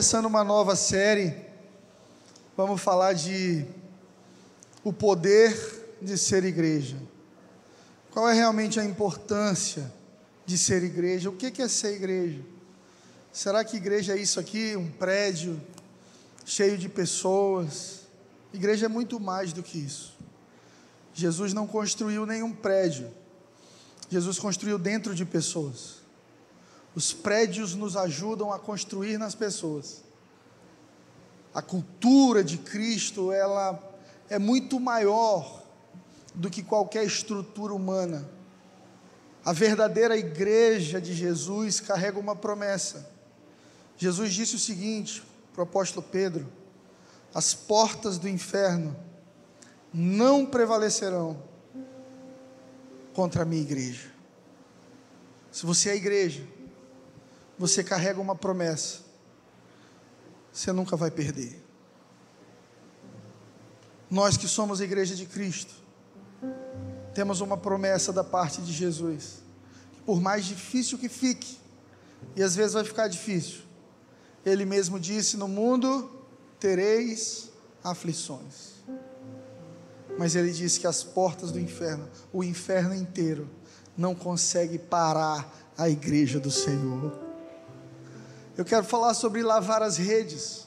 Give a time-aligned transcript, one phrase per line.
[0.00, 1.36] começando uma nova série.
[2.56, 3.66] Vamos falar de
[4.82, 5.54] o poder
[6.00, 6.96] de ser igreja.
[8.10, 9.92] Qual é realmente a importância
[10.46, 11.28] de ser igreja?
[11.28, 12.40] O que é ser igreja?
[13.30, 15.60] Será que igreja é isso aqui, um prédio
[16.46, 18.00] cheio de pessoas?
[18.54, 20.16] Igreja é muito mais do que isso.
[21.12, 23.10] Jesus não construiu nenhum prédio.
[24.08, 25.99] Jesus construiu dentro de pessoas.
[26.94, 30.02] Os prédios nos ajudam a construir nas pessoas.
[31.54, 33.78] A cultura de Cristo, ela
[34.28, 35.62] é muito maior
[36.34, 38.28] do que qualquer estrutura humana.
[39.44, 43.10] A verdadeira igreja de Jesus carrega uma promessa.
[43.96, 46.46] Jesus disse o seguinte para o apóstolo Pedro:
[47.34, 48.96] as portas do inferno
[49.92, 51.42] não prevalecerão
[53.12, 54.10] contra a minha igreja.
[55.50, 56.46] Se você é a igreja,
[57.60, 59.00] você carrega uma promessa,
[60.50, 61.62] você nunca vai perder.
[64.10, 65.74] Nós que somos a igreja de Cristo,
[67.14, 69.42] temos uma promessa da parte de Jesus,
[69.92, 71.58] que por mais difícil que fique,
[72.34, 73.60] e às vezes vai ficar difícil,
[74.42, 76.10] Ele mesmo disse: No mundo
[76.58, 77.50] tereis
[77.84, 78.80] aflições.
[80.18, 83.50] Mas Ele disse que as portas do inferno, o inferno inteiro,
[83.98, 87.29] não consegue parar a igreja do Senhor.
[88.60, 90.66] Eu quero falar sobre lavar as redes.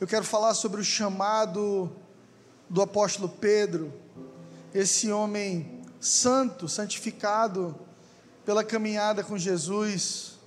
[0.00, 1.92] Eu quero falar sobre o chamado
[2.66, 3.92] do apóstolo Pedro,
[4.72, 7.78] esse homem santo, santificado
[8.42, 10.38] pela caminhada com Jesus.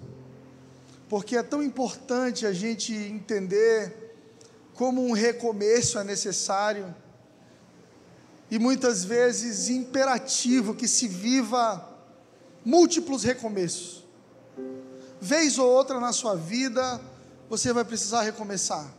[1.08, 4.16] Porque é tão importante a gente entender
[4.74, 6.92] como um recomeço é necessário
[8.50, 11.88] e muitas vezes imperativo que se viva
[12.66, 14.01] múltiplos recomeços
[15.22, 17.00] vez ou outra na sua vida,
[17.48, 18.92] você vai precisar recomeçar.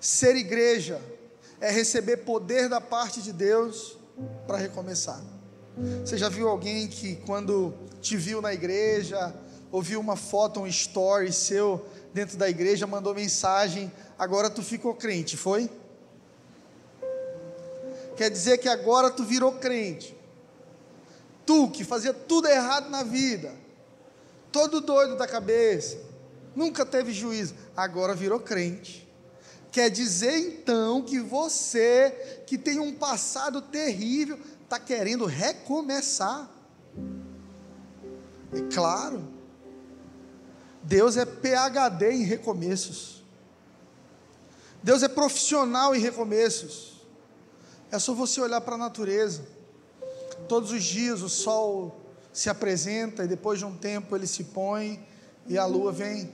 [0.00, 1.00] Ser igreja
[1.60, 3.96] é receber poder da parte de Deus
[4.46, 5.22] para recomeçar.
[6.04, 7.72] Você já viu alguém que, quando
[8.02, 9.34] te viu na igreja,
[9.70, 15.36] ouviu uma foto, um story seu dentro da igreja, mandou mensagem, agora tu ficou crente,
[15.36, 15.70] foi?
[18.16, 20.16] Quer dizer que agora tu virou crente.
[21.44, 23.52] Tu que fazia tudo errado na vida,
[24.54, 25.98] todo doido da cabeça,
[26.54, 29.04] nunca teve juízo, agora virou crente.
[29.72, 36.48] Quer dizer então que você, que tem um passado terrível, está querendo recomeçar.
[38.52, 39.26] É claro,
[40.84, 43.24] Deus é PHD em recomeços.
[44.84, 47.04] Deus é profissional em recomeços.
[47.90, 49.42] É só você olhar para a natureza.
[50.48, 52.03] Todos os dias o sol
[52.34, 55.00] se apresenta e depois de um tempo ele se põe
[55.46, 56.28] e a lua vem.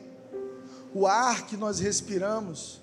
[0.95, 2.81] O ar que nós respiramos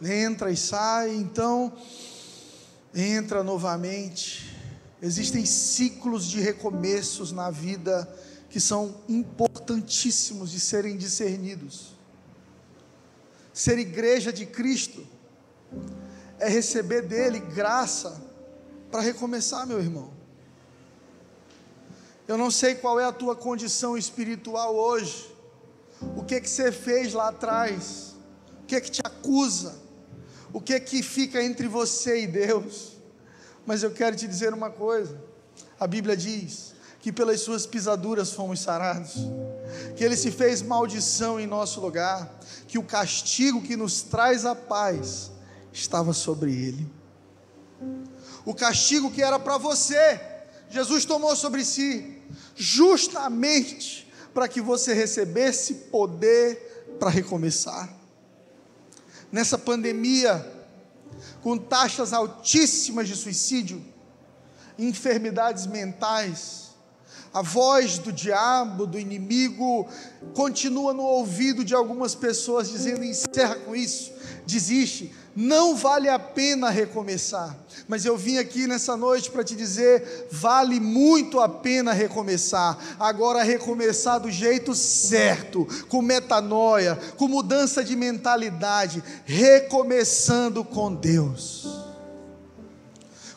[0.00, 1.72] entra e sai, então
[2.94, 4.56] entra novamente.
[5.02, 8.08] Existem ciclos de recomeços na vida
[8.48, 11.92] que são importantíssimos de serem discernidos.
[13.52, 15.04] Ser igreja de Cristo
[16.38, 18.27] é receber dele graça
[18.90, 20.10] para recomeçar, meu irmão.
[22.26, 25.34] Eu não sei qual é a tua condição espiritual hoje,
[26.16, 28.14] o que que você fez lá atrás,
[28.62, 29.74] o que que te acusa,
[30.52, 32.98] o que que fica entre você e Deus.
[33.64, 35.18] Mas eu quero te dizer uma coisa:
[35.80, 39.14] a Bíblia diz que pelas suas pisaduras fomos sarados,
[39.96, 44.54] que Ele se fez maldição em nosso lugar, que o castigo que nos traz a
[44.54, 45.30] paz
[45.72, 46.98] estava sobre Ele.
[48.48, 50.18] O castigo que era para você,
[50.70, 52.16] Jesus tomou sobre si,
[52.56, 57.92] justamente para que você recebesse poder para recomeçar.
[59.30, 60.50] Nessa pandemia,
[61.42, 63.84] com taxas altíssimas de suicídio,
[64.78, 66.68] enfermidades mentais,
[67.34, 69.86] a voz do diabo, do inimigo,
[70.32, 74.10] continua no ouvido de algumas pessoas dizendo: encerra com isso,
[74.46, 77.56] desiste, não vale a pena recomeçar.
[77.86, 82.78] Mas eu vim aqui nessa noite para te dizer: vale muito a pena recomeçar.
[82.98, 91.68] Agora, recomeçar do jeito certo, com metanoia, com mudança de mentalidade, recomeçando com Deus.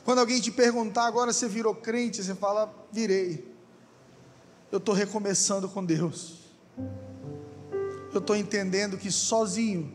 [0.03, 3.49] Quando alguém te perguntar, agora você virou crente, você fala: virei.
[4.71, 6.39] Eu estou recomeçando com Deus.
[8.13, 9.91] Eu estou entendendo que sozinho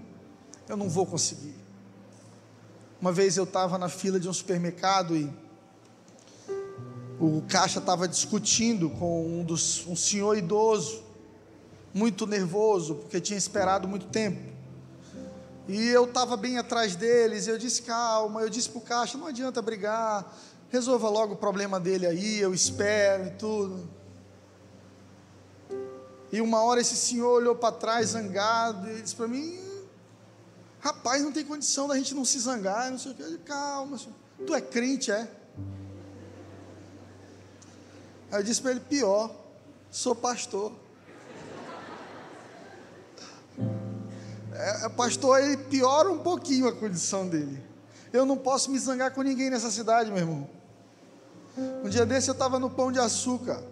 [0.68, 1.65] eu não vou conseguir.
[3.00, 5.30] Uma vez eu estava na fila de um supermercado e
[7.20, 11.02] o caixa estava discutindo com um, dos, um senhor idoso,
[11.92, 14.40] muito nervoso, porque tinha esperado muito tempo.
[15.68, 19.26] E eu estava bem atrás deles, eu disse, calma, eu disse para o caixa, não
[19.26, 20.34] adianta brigar,
[20.70, 23.88] resolva logo o problema dele aí, eu espero e tudo.
[26.32, 29.65] E uma hora esse senhor olhou para trás, zangado, e disse para mim,
[30.86, 33.38] rapaz, não tem condição da gente não se zangar, não sei o que.
[33.38, 34.14] Calma, senhor.
[34.46, 35.28] tu é crente, é?
[38.30, 39.34] Aí eu disse para ele, pior,
[39.90, 40.72] sou pastor.
[44.52, 47.62] É, é, pastor, ele piora um pouquinho a condição dele.
[48.12, 50.48] Eu não posso me zangar com ninguém nessa cidade, meu irmão.
[51.84, 53.62] Um dia desse eu estava no Pão de Açúcar.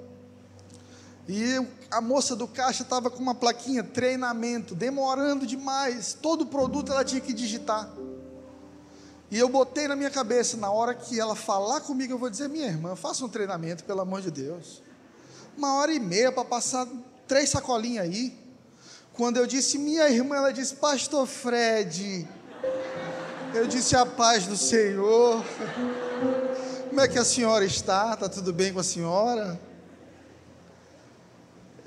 [1.28, 6.12] E a moça do caixa estava com uma plaquinha, treinamento, demorando demais.
[6.12, 7.90] Todo produto ela tinha que digitar.
[9.30, 12.48] E eu botei na minha cabeça, na hora que ela falar comigo, eu vou dizer,
[12.48, 14.82] minha irmã, faça um treinamento, pelo amor de Deus.
[15.56, 16.86] Uma hora e meia para passar
[17.26, 18.38] três sacolinhas aí.
[19.14, 22.28] Quando eu disse minha irmã, ela disse, Pastor Fred.
[23.54, 25.42] Eu disse a paz do Senhor.
[26.88, 28.14] Como é que a senhora está?
[28.14, 29.58] Está tudo bem com a senhora?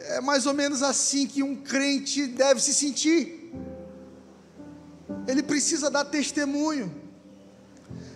[0.07, 3.51] É mais ou menos assim que um crente deve se sentir.
[5.27, 6.93] Ele precisa dar testemunho.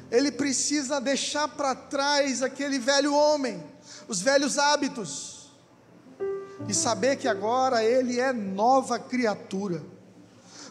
[0.09, 3.63] Ele precisa deixar para trás aquele velho homem,
[4.07, 5.41] os velhos hábitos
[6.67, 9.81] e saber que agora ele é nova criatura.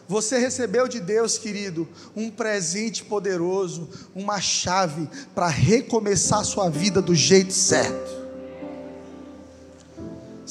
[0.07, 7.15] Você recebeu de Deus, querido, um presente poderoso, uma chave para recomeçar sua vida do
[7.15, 8.20] jeito certo.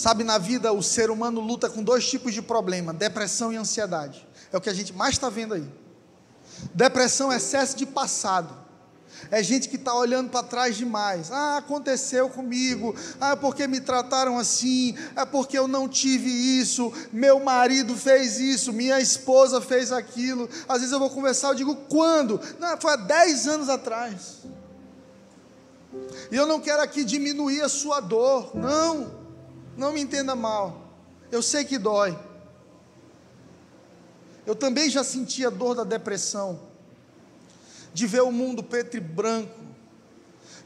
[0.00, 4.26] Sabe, na vida o ser humano luta com dois tipos de problema: depressão e ansiedade.
[4.50, 5.70] É o que a gente mais está vendo aí.
[6.72, 8.54] Depressão é excesso de passado.
[9.30, 11.30] É gente que está olhando para trás demais.
[11.30, 12.96] Ah, aconteceu comigo.
[13.20, 14.96] Ah, porque me trataram assim.
[15.14, 16.90] É porque eu não tive isso.
[17.12, 18.72] Meu marido fez isso.
[18.72, 20.48] Minha esposa fez aquilo.
[20.66, 22.40] Às vezes eu vou conversar, eu digo, quando?
[22.58, 24.38] Não, foi há 10 anos atrás.
[26.32, 28.56] E eu não quero aqui diminuir a sua dor.
[28.56, 29.19] Não.
[29.80, 30.92] Não me entenda mal.
[31.32, 32.14] Eu sei que dói.
[34.44, 36.60] Eu também já senti a dor da depressão
[37.94, 39.58] de ver o mundo preto e branco,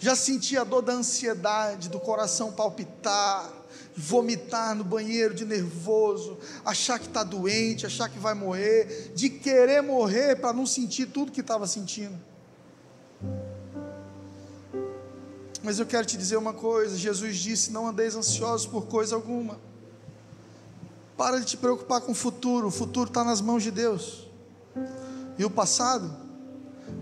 [0.01, 3.53] já senti a dor da ansiedade, do coração palpitar,
[3.97, 9.81] vomitar no banheiro de nervoso, achar que está doente, achar que vai morrer, de querer
[9.81, 12.19] morrer para não sentir tudo que estava sentindo.
[15.65, 19.59] Mas eu quero te dizer uma coisa: Jesus disse: Não andeis ansiosos por coisa alguma.
[21.17, 24.29] Para de te preocupar com o futuro, o futuro está nas mãos de Deus.
[25.39, 26.25] E o passado,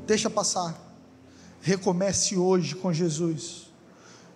[0.07, 0.79] Deixa passar.
[1.61, 3.71] Recomece hoje com Jesus.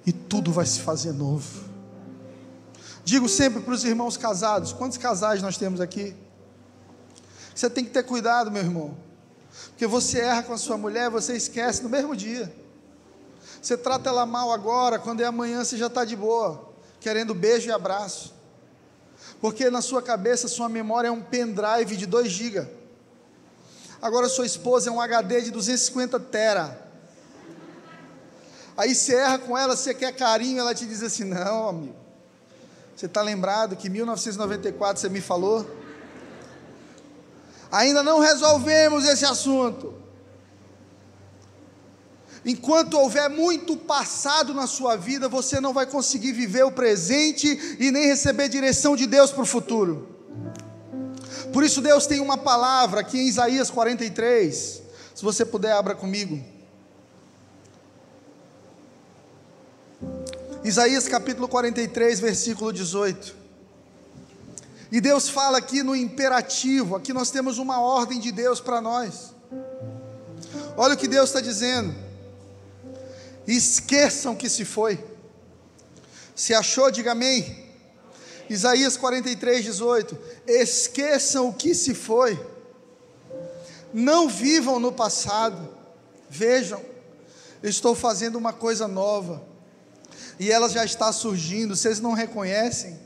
[0.05, 1.65] E tudo vai se fazer novo.
[3.05, 6.15] Digo sempre para os irmãos casados: quantos casais nós temos aqui?
[7.55, 8.97] Você tem que ter cuidado, meu irmão.
[9.69, 12.55] Porque você erra com a sua mulher, você esquece no mesmo dia.
[13.67, 16.71] Você trata ela mal agora, quando é amanhã você já está de boa,
[17.01, 18.33] querendo beijo e abraço.
[19.41, 22.65] Porque na sua cabeça, sua memória é um pendrive de 2 GB.
[24.01, 26.81] Agora sua esposa é um HD de 250 tera.
[28.77, 31.97] Aí você erra com ela, você quer carinho, ela te diz assim: Não, amigo.
[32.95, 35.69] Você está lembrado que em 1994 você me falou?
[37.73, 40.06] Ainda não resolvemos esse assunto.
[42.47, 47.91] Enquanto houver muito passado na sua vida, você não vai conseguir viver o presente e
[47.91, 50.07] nem receber direção de Deus para o futuro.
[51.53, 54.83] Por isso Deus tem uma palavra aqui em Isaías 43.
[55.13, 56.41] Se você puder, abra comigo.
[60.63, 63.35] Isaías capítulo 43, versículo 18.
[64.93, 69.35] E Deus fala aqui no imperativo, aqui nós temos uma ordem de Deus para nós.
[70.77, 72.06] Olha o que Deus está dizendo.
[73.47, 75.03] Esqueçam que se foi.
[76.35, 77.67] Se achou, diga amém.
[78.49, 82.39] Isaías 43, 18: Esqueçam o que se foi,
[83.93, 85.69] não vivam no passado,
[86.29, 86.81] vejam,
[87.63, 89.43] estou fazendo uma coisa nova,
[90.39, 92.99] e ela já está surgindo, vocês não reconhecem?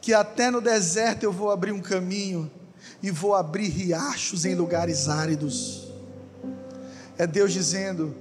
[0.00, 2.50] Que até no deserto eu vou abrir um caminho,
[3.02, 5.88] e vou abrir riachos em lugares áridos.
[7.16, 8.14] É Deus dizendo: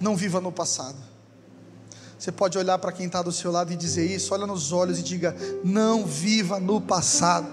[0.00, 0.96] não viva no passado.
[2.18, 4.98] Você pode olhar para quem está do seu lado e dizer isso, olha nos olhos
[4.98, 7.48] e diga: não viva no passado.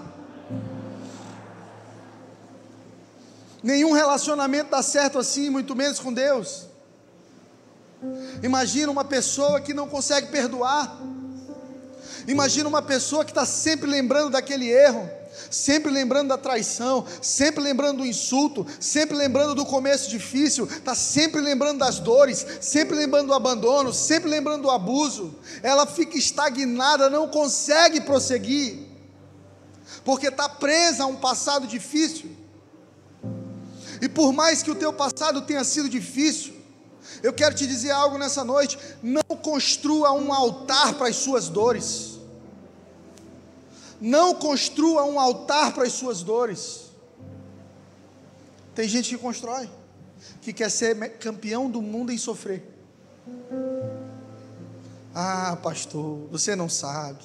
[3.62, 6.66] Nenhum relacionamento dá certo assim, muito menos com Deus.
[8.42, 11.00] Imagina uma pessoa que não consegue perdoar.
[12.26, 15.08] Imagina uma pessoa que está sempre lembrando daquele erro,
[15.50, 21.40] sempre lembrando da traição, sempre lembrando do insulto, sempre lembrando do começo difícil, está sempre
[21.40, 25.34] lembrando das dores, sempre lembrando do abandono, sempre lembrando do abuso.
[25.62, 28.78] Ela fica estagnada, não consegue prosseguir,
[30.04, 32.30] porque está presa a um passado difícil.
[34.00, 36.54] E por mais que o teu passado tenha sido difícil,
[37.22, 42.13] eu quero te dizer algo nessa noite: não construa um altar para as suas dores.
[44.00, 46.90] Não construa um altar para as suas dores.
[48.74, 49.68] Tem gente que constrói,
[50.42, 52.62] que quer ser campeão do mundo em sofrer.
[55.14, 57.22] Ah, pastor, você não sabe.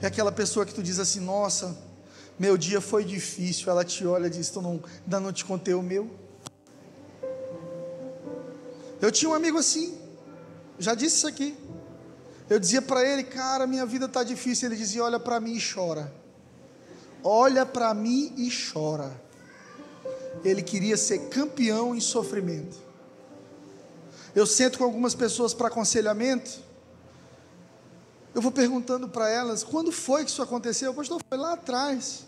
[0.00, 1.76] É aquela pessoa que tu diz assim: Nossa,
[2.38, 3.70] meu dia foi difícil.
[3.70, 6.08] Ela te olha e diz: Tu não, ainda não te contei o meu.
[9.00, 9.98] Eu tinha um amigo assim,
[10.78, 11.56] já disse isso aqui.
[12.48, 14.68] Eu dizia para ele, cara, minha vida está difícil.
[14.68, 16.12] Ele dizia: Olha para mim e chora.
[17.22, 19.10] Olha para mim e chora.
[20.44, 22.76] Ele queria ser campeão em sofrimento.
[24.34, 26.60] Eu sento com algumas pessoas para aconselhamento.
[28.34, 30.92] Eu vou perguntando para elas: quando foi que isso aconteceu?
[30.92, 32.26] Pastor, foi lá atrás.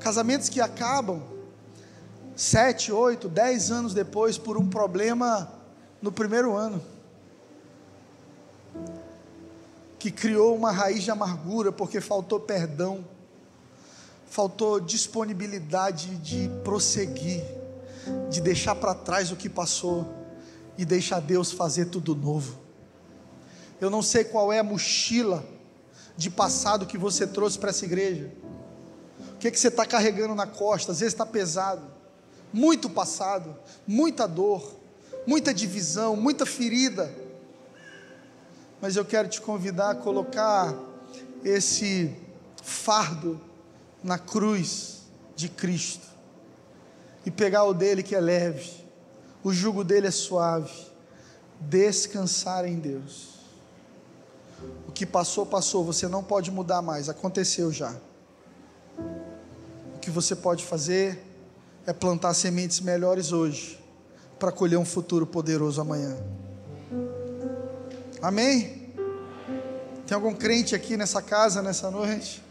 [0.00, 1.22] Casamentos que acabam
[2.36, 5.50] sete, oito, dez anos depois por um problema
[6.00, 6.80] no primeiro ano
[9.98, 13.04] que criou uma raiz de amargura porque faltou perdão,
[14.26, 17.42] faltou disponibilidade de prosseguir,
[18.30, 20.06] de deixar para trás o que passou
[20.76, 22.58] e deixar Deus fazer tudo novo.
[23.80, 25.44] Eu não sei qual é a mochila
[26.16, 28.32] de passado que você trouxe para essa igreja.
[29.34, 30.92] O que, é que você está carregando na costa?
[30.92, 31.82] Às vezes está pesado,
[32.52, 34.76] muito passado, muita dor,
[35.26, 37.12] muita divisão, muita ferida
[38.80, 40.74] mas eu quero te convidar a colocar
[41.44, 42.14] esse
[42.62, 43.40] fardo
[44.02, 45.02] na cruz
[45.34, 46.06] de Cristo
[47.24, 48.70] e pegar o dele que é leve,
[49.42, 50.72] o jugo dele é suave,
[51.60, 53.38] descansar em Deus.
[54.86, 57.94] O que passou, passou, você não pode mudar mais, aconteceu já.
[59.94, 61.24] O que você pode fazer
[61.86, 63.78] é plantar sementes melhores hoje,
[64.38, 66.16] para colher um futuro poderoso amanhã.
[68.20, 68.92] Amém?
[70.06, 72.42] Tem algum crente aqui nessa casa nessa noite?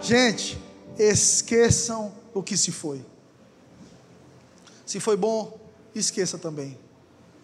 [0.00, 0.58] Gente,
[0.98, 3.04] esqueçam o que se foi.
[4.84, 5.58] Se foi bom,
[5.94, 6.78] esqueça também.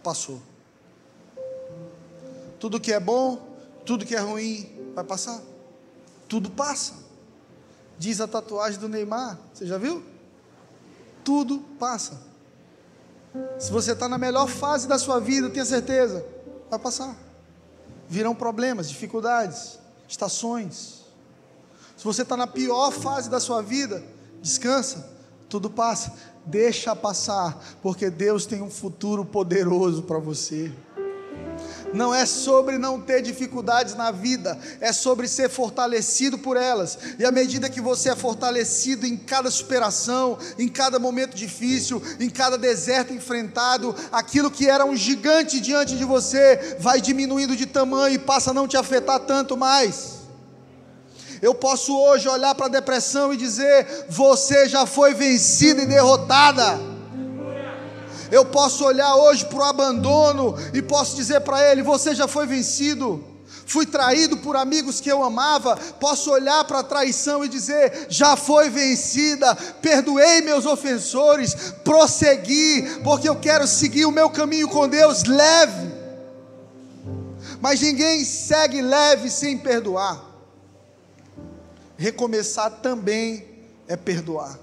[0.02, 0.40] Passou.
[2.58, 5.40] Tudo que é bom, tudo que é ruim, vai passar.
[6.28, 6.94] Tudo passa.
[7.98, 9.38] Diz a tatuagem do Neymar.
[9.52, 10.02] Você já viu?
[11.24, 12.20] Tudo passa.
[13.58, 16.24] Se você está na melhor fase da sua vida, tenha certeza,
[16.72, 17.14] vai passar.
[18.08, 21.02] Virão problemas, dificuldades, estações.
[21.96, 24.02] Se você está na pior fase da sua vida,
[24.40, 25.08] descansa,
[25.48, 26.14] tudo passa,
[26.46, 30.72] deixa passar, porque Deus tem um futuro poderoso para você
[31.92, 36.98] não é sobre não ter dificuldades na vida, é sobre ser fortalecido por elas.
[37.18, 42.30] E à medida que você é fortalecido em cada superação, em cada momento difícil, em
[42.30, 48.14] cada deserto enfrentado, aquilo que era um gigante diante de você vai diminuindo de tamanho
[48.14, 50.22] e passa a não te afetar tanto mais.
[51.42, 56.91] Eu posso hoje olhar para a depressão e dizer: você já foi vencida e derrotada.
[58.32, 62.46] Eu posso olhar hoje para o abandono e posso dizer para ele: Você já foi
[62.46, 63.22] vencido.
[63.66, 65.76] Fui traído por amigos que eu amava.
[66.00, 69.54] Posso olhar para a traição e dizer: Já foi vencida.
[69.82, 71.74] Perdoei meus ofensores.
[71.84, 75.92] Prossegui, porque eu quero seguir o meu caminho com Deus leve.
[77.60, 80.18] Mas ninguém segue leve sem perdoar.
[81.98, 83.46] Recomeçar também
[83.86, 84.58] é perdoar.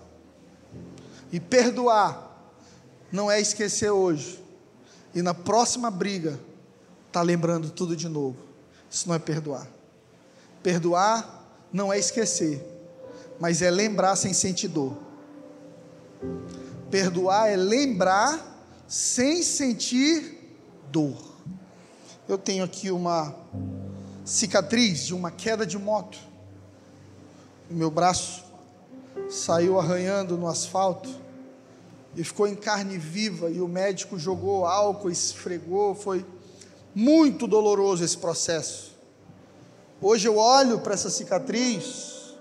[1.31, 2.28] E perdoar
[3.11, 4.43] não é esquecer hoje.
[5.13, 6.39] E na próxima briga,
[7.11, 8.37] tá lembrando tudo de novo.
[8.89, 9.67] Isso não é perdoar.
[10.61, 12.63] Perdoar não é esquecer,
[13.39, 14.97] mas é lembrar sem sentir dor.
[16.91, 18.45] Perdoar é lembrar
[18.87, 20.57] sem sentir
[20.91, 21.17] dor.
[22.27, 23.35] Eu tenho aqui uma
[24.25, 26.17] cicatriz de uma queda de moto.
[27.69, 28.43] O meu braço
[29.29, 31.09] saiu arranhando no asfalto
[32.19, 36.25] e ficou em carne viva, e o médico jogou álcool, esfregou, foi
[36.93, 38.93] muito doloroso esse processo.
[40.01, 42.35] Hoje eu olho para essa cicatriz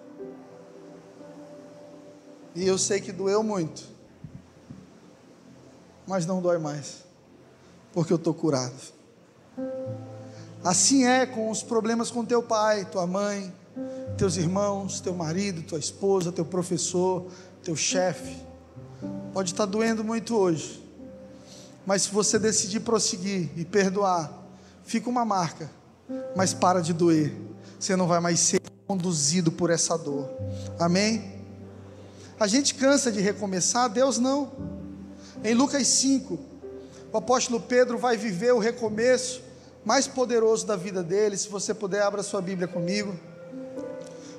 [2.56, 3.84] e eu sei que doeu muito,
[6.08, 7.04] mas não dói mais,
[7.92, 8.74] porque eu estou curado.
[10.64, 13.54] Assim é com os problemas com teu pai, tua mãe,
[14.16, 17.30] teus irmãos, teu marido, tua esposa, teu professor,
[17.62, 18.47] teu chefe.
[19.32, 20.82] Pode estar doendo muito hoje,
[21.86, 24.32] mas se você decidir prosseguir e perdoar,
[24.84, 25.70] fica uma marca,
[26.34, 27.34] mas para de doer.
[27.78, 30.28] Você não vai mais ser conduzido por essa dor.
[30.78, 31.38] Amém?
[32.40, 34.50] A gente cansa de recomeçar, Deus não.
[35.44, 36.38] Em Lucas 5,
[37.12, 39.42] o apóstolo Pedro vai viver o recomeço
[39.84, 41.36] mais poderoso da vida dele.
[41.36, 43.14] Se você puder, abra sua Bíblia comigo.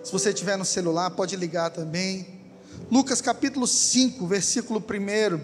[0.04, 2.39] Se você tiver no celular, pode ligar também.
[2.92, 5.40] Lucas capítulo 5, versículo 1.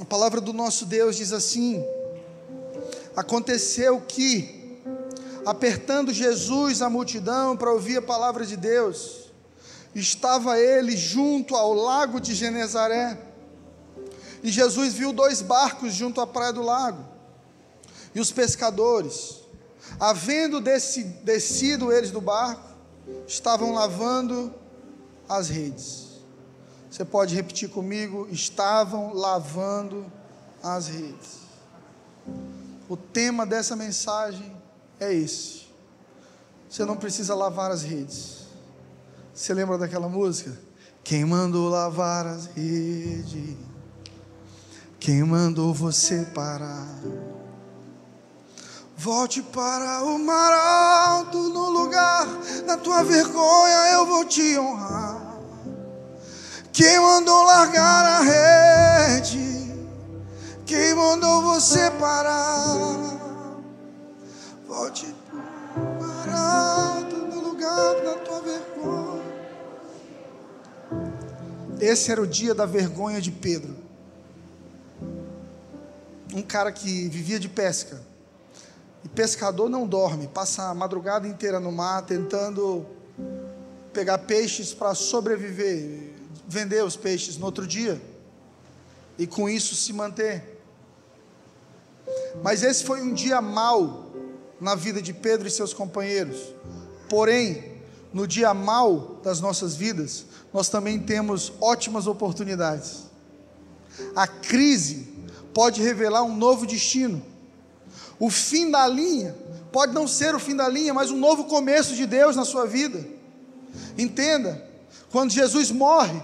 [0.00, 1.84] A palavra do nosso Deus diz assim:
[3.16, 4.78] Aconteceu que,
[5.44, 9.32] apertando Jesus a multidão para ouvir a palavra de Deus,
[9.92, 13.18] estava ele junto ao lago de Genezaré.
[14.44, 17.04] E Jesus viu dois barcos junto à praia do lago.
[18.14, 19.40] E os pescadores,
[19.98, 22.75] havendo descido eles do barco,
[23.26, 24.52] estavam lavando
[25.28, 26.06] as redes.
[26.90, 28.28] Você pode repetir comigo?
[28.30, 30.10] Estavam lavando
[30.62, 31.40] as redes.
[32.88, 34.56] O tema dessa mensagem
[34.98, 35.66] é esse.
[36.68, 38.46] Você não precisa lavar as redes.
[39.34, 40.58] Você lembra daquela música?
[41.04, 43.56] Quem mandou lavar as redes?
[44.98, 46.88] Quem mandou você parar?
[48.96, 52.26] Volte para o mar alto, no lugar
[52.66, 55.36] da tua vergonha eu vou te honrar.
[56.72, 59.74] Quem mandou largar a rede?
[60.64, 63.18] Quem mandou você parar?
[64.66, 65.14] Volte
[66.00, 69.22] parado no lugar da tua vergonha.
[71.78, 73.76] Esse era o dia da vergonha de Pedro.
[76.34, 78.15] Um cara que vivia de pesca.
[79.06, 82.84] E pescador não dorme, passa a madrugada inteira no mar tentando
[83.92, 86.10] pegar peixes para sobreviver
[86.48, 88.02] vender os peixes no outro dia
[89.16, 90.60] e com isso se manter.
[92.42, 94.10] Mas esse foi um dia mau
[94.60, 96.52] na vida de Pedro e seus companheiros.
[97.08, 97.80] Porém,
[98.12, 103.04] no dia mau das nossas vidas, nós também temos ótimas oportunidades.
[104.16, 105.06] A crise
[105.54, 107.35] pode revelar um novo destino.
[108.18, 109.36] O fim da linha
[109.70, 112.66] pode não ser o fim da linha, mas um novo começo de Deus na sua
[112.66, 113.04] vida.
[113.98, 114.62] Entenda,
[115.10, 116.20] quando Jesus morre,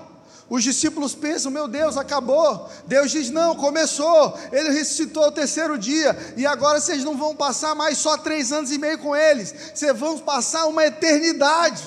[0.48, 2.68] os discípulos pensam: meu Deus, acabou.
[2.86, 4.38] Deus diz: não, começou.
[4.52, 6.14] Ele ressuscitou o terceiro dia.
[6.36, 9.54] E agora vocês não vão passar mais só três anos e meio com eles.
[9.74, 11.84] Vocês vão passar uma eternidade.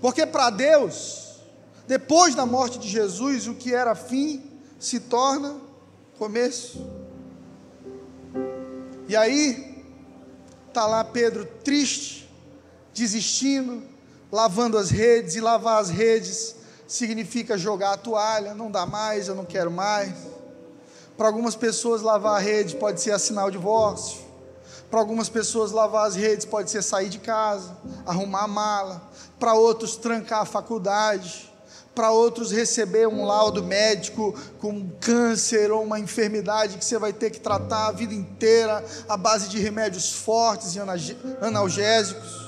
[0.00, 1.40] Porque para Deus,
[1.86, 4.42] depois da morte de Jesus, o que era fim
[4.78, 5.56] se torna
[6.18, 7.05] começo.
[9.08, 9.84] E aí,
[10.68, 12.30] está lá Pedro triste,
[12.92, 13.96] desistindo
[14.30, 16.54] lavando as redes, e lavar as redes
[16.86, 20.14] significa jogar a toalha, não dá mais, eu não quero mais.
[21.16, 24.24] Para algumas pessoas, lavar a rede pode ser assinar o divórcio.
[24.90, 29.10] Para algumas pessoas, lavar as redes pode ser sair de casa, arrumar a mala.
[29.38, 31.52] Para outros, trancar a faculdade.
[31.96, 37.30] Para outros, receber um laudo médico com câncer ou uma enfermidade que você vai ter
[37.30, 40.78] que tratar a vida inteira à base de remédios fortes e
[41.40, 42.46] analgésicos.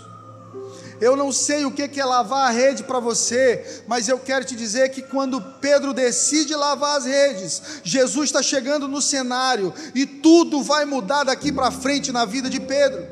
[1.00, 4.54] Eu não sei o que é lavar a rede para você, mas eu quero te
[4.54, 10.62] dizer que quando Pedro decide lavar as redes, Jesus está chegando no cenário e tudo
[10.62, 13.06] vai mudar daqui para frente na vida de Pedro.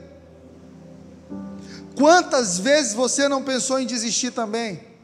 [1.96, 4.95] Quantas vezes você não pensou em desistir também?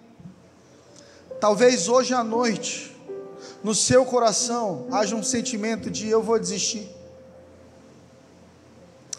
[1.42, 2.96] Talvez hoje à noite,
[3.64, 6.88] no seu coração, haja um sentimento de eu vou desistir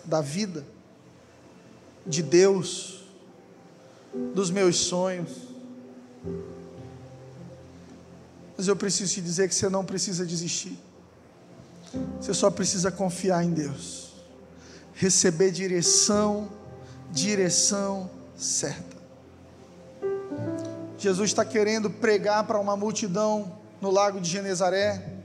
[0.06, 0.66] da vida,
[2.08, 3.04] de Deus
[4.34, 5.32] dos meus sonhos.
[8.58, 10.80] Mas eu preciso te dizer que você não precisa desistir.
[12.22, 14.14] Você só precisa confiar em Deus.
[14.94, 16.50] Receber direção,
[17.12, 18.92] direção certa.
[21.04, 25.16] Jesus está querendo pregar para uma multidão no lago de Genezaré.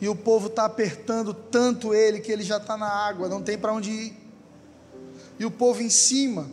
[0.00, 3.58] E o povo está apertando tanto ele que ele já está na água, não tem
[3.58, 4.16] para onde ir.
[5.38, 6.48] E o povo em cima,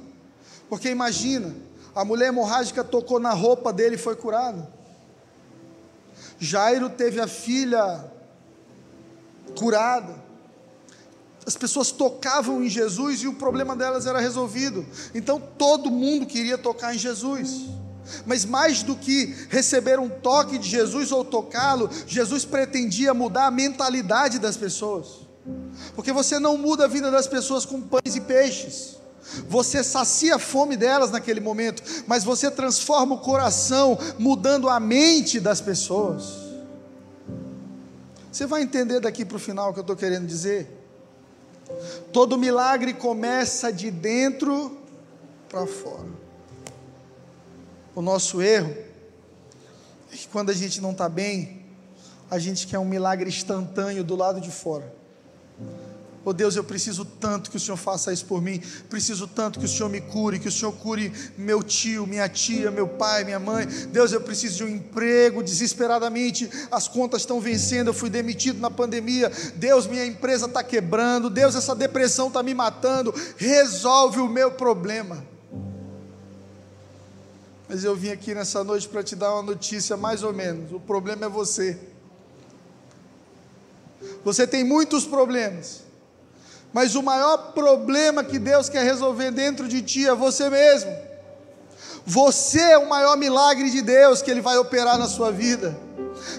[0.68, 1.56] porque imagina,
[1.96, 4.68] a mulher hemorrágica tocou na roupa dele e foi curada.
[6.38, 8.04] Jairo teve a filha
[9.58, 10.14] curada.
[11.48, 14.86] As pessoas tocavam em Jesus e o problema delas era resolvido.
[15.14, 17.70] Então todo mundo queria tocar em Jesus.
[18.26, 23.52] Mas mais do que receber um toque de Jesus ou tocá-lo, Jesus pretendia mudar a
[23.52, 25.26] mentalidade das pessoas.
[25.96, 28.98] Porque você não muda a vida das pessoas com pães e peixes.
[29.50, 35.40] Você sacia a fome delas naquele momento, mas você transforma o coração, mudando a mente
[35.40, 36.46] das pessoas.
[38.32, 40.70] Você vai entender daqui para o final o que eu estou querendo dizer?
[42.12, 44.78] Todo milagre começa de dentro
[45.50, 46.25] para fora.
[47.96, 48.76] O nosso erro
[50.12, 51.64] é que quando a gente não está bem,
[52.30, 54.94] a gente quer um milagre instantâneo do lado de fora.
[56.28, 58.60] Oh Deus, eu preciso tanto que o Senhor faça isso por mim.
[58.90, 62.72] Preciso tanto que o Senhor me cure, que o Senhor cure meu tio, minha tia,
[62.72, 63.68] meu pai, minha mãe.
[63.92, 66.50] Deus, eu preciso de um emprego desesperadamente.
[66.72, 67.90] As contas estão vencendo.
[67.90, 69.32] Eu fui demitido na pandemia.
[69.56, 71.30] Deus, minha empresa está quebrando.
[71.30, 73.14] Deus, essa depressão está me matando.
[73.38, 75.35] Resolve o meu problema.
[77.68, 80.72] Mas eu vim aqui nessa noite para te dar uma notícia mais ou menos.
[80.72, 81.78] O problema é você.
[84.24, 85.82] Você tem muitos problemas.
[86.72, 90.96] Mas o maior problema que Deus quer resolver dentro de ti é você mesmo.
[92.06, 95.76] Você é o maior milagre de Deus que Ele vai operar na sua vida.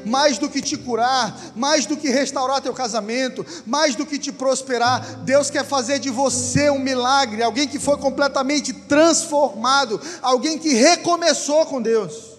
[0.05, 4.33] Mais do que te curar, mais do que restaurar teu casamento, mais do que te
[4.33, 10.75] prosperar, Deus quer fazer de você um milagre, alguém que foi completamente transformado, alguém que
[10.75, 12.37] recomeçou com Deus.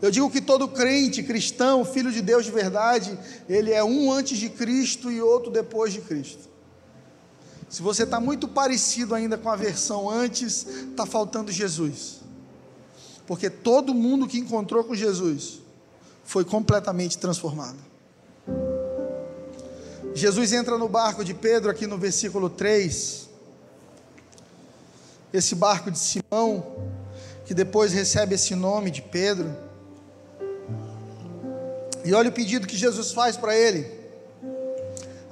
[0.00, 4.38] Eu digo que todo crente, cristão, filho de Deus de verdade, ele é um antes
[4.38, 6.48] de Cristo e outro depois de Cristo.
[7.68, 12.20] Se você está muito parecido ainda com a versão antes, está faltando Jesus.
[13.26, 15.60] Porque todo mundo que encontrou com Jesus
[16.28, 17.78] foi completamente transformado.
[20.14, 23.30] Jesus entra no barco de Pedro, aqui no versículo 3.
[25.32, 26.90] Esse barco de Simão,
[27.46, 29.56] que depois recebe esse nome de Pedro.
[32.04, 33.90] E olha o pedido que Jesus faz para ele: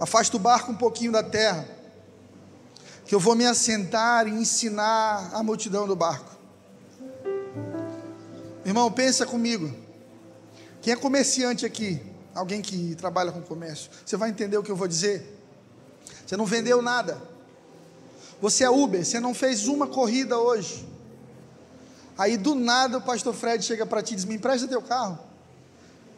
[0.00, 1.68] afasta o barco um pouquinho da terra,
[3.04, 6.34] que eu vou me assentar e ensinar a multidão do barco.
[8.64, 9.85] Irmão, pensa comigo.
[10.86, 12.00] Quem é comerciante aqui?
[12.32, 13.90] Alguém que trabalha com comércio.
[14.04, 15.36] Você vai entender o que eu vou dizer.
[16.24, 17.20] Você não vendeu nada.
[18.40, 20.86] Você é Uber, você não fez uma corrida hoje.
[22.16, 25.18] Aí do nada o pastor Fred chega para ti e diz: Me empresta teu carro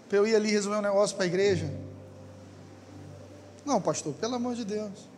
[0.06, 1.72] para eu ir ali resolver um negócio para a igreja.
[3.64, 5.08] Não, pastor, pelo amor de Deus.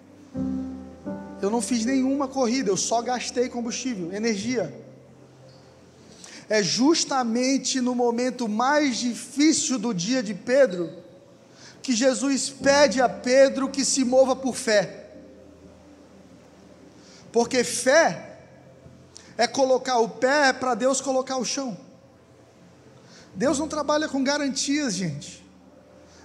[1.42, 4.72] Eu não fiz nenhuma corrida, eu só gastei combustível, energia.
[6.50, 10.90] É justamente no momento mais difícil do dia de Pedro
[11.80, 15.12] que Jesus pede a Pedro que se mova por fé.
[17.30, 18.40] Porque fé
[19.38, 21.78] é colocar o pé para Deus colocar o chão.
[23.32, 25.46] Deus não trabalha com garantias, gente.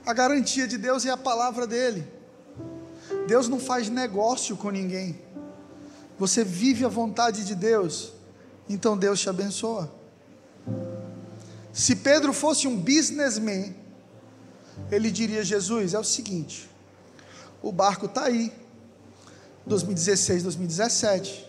[0.04, 2.04] A garantia de Deus é a palavra dele.
[3.28, 5.22] Deus não faz negócio com ninguém.
[6.18, 8.12] Você vive a vontade de Deus,
[8.68, 10.05] então Deus te abençoa.
[11.74, 13.76] Se Pedro fosse um businessman,
[14.92, 16.70] ele diria: Jesus, é o seguinte,
[17.62, 18.52] o barco está aí,
[19.66, 21.46] 2016, 2017.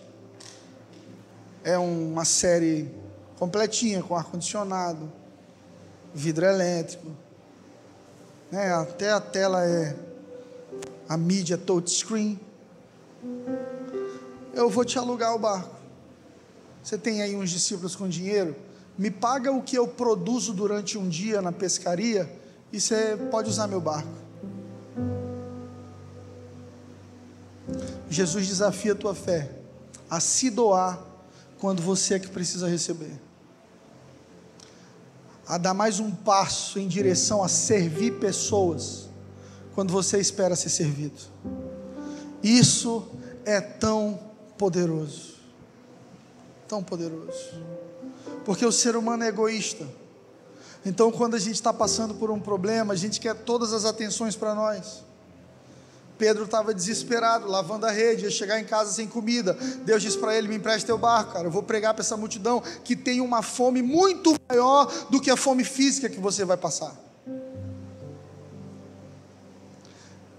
[1.63, 2.89] É uma série
[3.37, 5.11] completinha, com ar-condicionado,
[6.13, 7.11] vidro elétrico,
[8.51, 8.73] né?
[8.73, 9.95] até a tela é
[11.07, 12.39] a mídia touchscreen.
[14.53, 15.75] Eu vou te alugar o barco.
[16.83, 18.55] Você tem aí uns discípulos com dinheiro?
[18.97, 22.29] Me paga o que eu produzo durante um dia na pescaria
[22.71, 24.09] e você pode usar meu barco.
[28.09, 29.51] Jesus desafia a tua fé
[30.09, 30.99] a se doar
[31.59, 33.27] quando você é que precisa receber
[35.47, 39.07] a dar mais um passo em direção a servir pessoas
[39.73, 41.17] quando você espera ser servido.
[42.43, 43.07] Isso
[43.45, 44.19] é tão
[44.57, 45.35] poderoso.
[46.67, 47.53] Tão poderoso.
[48.47, 49.85] Porque o ser humano é egoísta.
[50.85, 54.37] Então, quando a gente está passando por um problema, a gente quer todas as atenções
[54.37, 55.03] para nós.
[56.17, 59.51] Pedro estava desesperado, lavando a rede, ia chegar em casa sem comida.
[59.83, 61.45] Deus disse para ele: Me empreste teu barco, cara.
[61.45, 65.35] Eu vou pregar para essa multidão que tem uma fome muito maior do que a
[65.35, 66.95] fome física que você vai passar.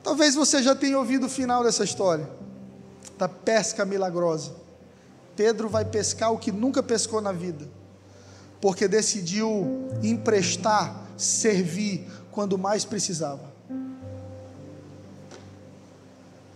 [0.02, 2.26] Talvez você já tenha ouvido o final dessa história,
[3.18, 4.54] da pesca milagrosa.
[5.36, 7.68] Pedro vai pescar o que nunca pescou na vida,
[8.60, 13.52] porque decidiu emprestar, servir quando mais precisava.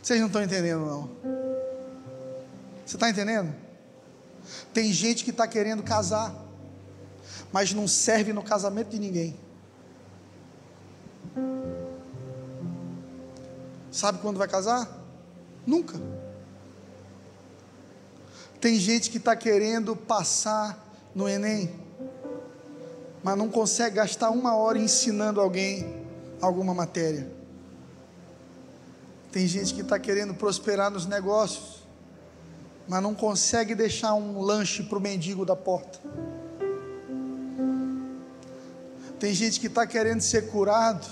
[0.03, 1.11] Vocês não estão entendendo, não.
[2.85, 3.55] Você está entendendo?
[4.73, 6.35] Tem gente que está querendo casar,
[7.53, 9.37] mas não serve no casamento de ninguém.
[13.93, 14.88] Sabe quando vai casar?
[15.67, 16.01] Nunca.
[18.61, 20.83] Tem gente que está querendo passar
[21.15, 21.82] no Enem,
[23.23, 26.03] mas não consegue gastar uma hora ensinando alguém
[26.41, 27.31] alguma matéria.
[29.31, 31.83] Tem gente que está querendo prosperar nos negócios,
[32.89, 35.99] mas não consegue deixar um lanche para o mendigo da porta.
[39.19, 41.07] Tem gente que está querendo ser curado,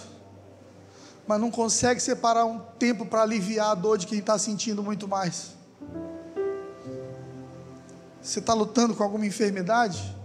[1.26, 5.06] mas não consegue separar um tempo para aliviar a dor de quem está sentindo muito
[5.06, 5.52] mais.
[8.20, 10.19] Você está lutando com alguma enfermidade?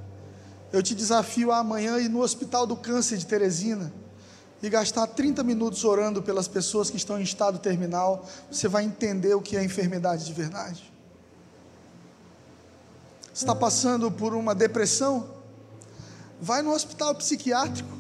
[0.76, 3.94] Eu te desafio a amanhã ir no Hospital do Câncer de Teresina
[4.62, 8.28] e gastar 30 minutos orando pelas pessoas que estão em estado terminal.
[8.52, 10.92] Você vai entender o que é enfermidade de verdade.
[13.34, 15.30] Está passando por uma depressão?
[16.42, 17.98] Vai no hospital psiquiátrico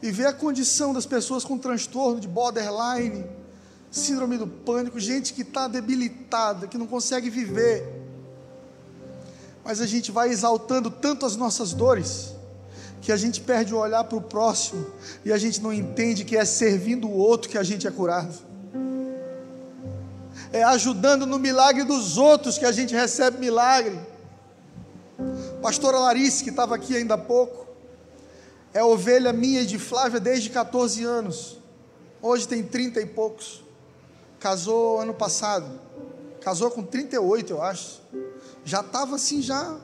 [0.00, 3.26] e vê a condição das pessoas com transtorno de borderline,
[3.90, 7.99] síndrome do pânico, gente que está debilitada, que não consegue viver.
[9.64, 12.34] Mas a gente vai exaltando tanto as nossas dores,
[13.00, 14.86] que a gente perde o olhar para o próximo
[15.24, 18.34] e a gente não entende que é servindo o outro que a gente é curado.
[20.52, 23.98] É ajudando no milagre dos outros que a gente recebe milagre.
[25.62, 27.66] Pastora Larice, que estava aqui ainda há pouco,
[28.72, 31.58] é ovelha minha de Flávia desde 14 anos.
[32.22, 33.62] Hoje tem 30 e poucos.
[34.38, 35.66] Casou ano passado.
[36.40, 38.00] Casou com 38, eu acho.
[38.64, 39.76] Já estava assim, já.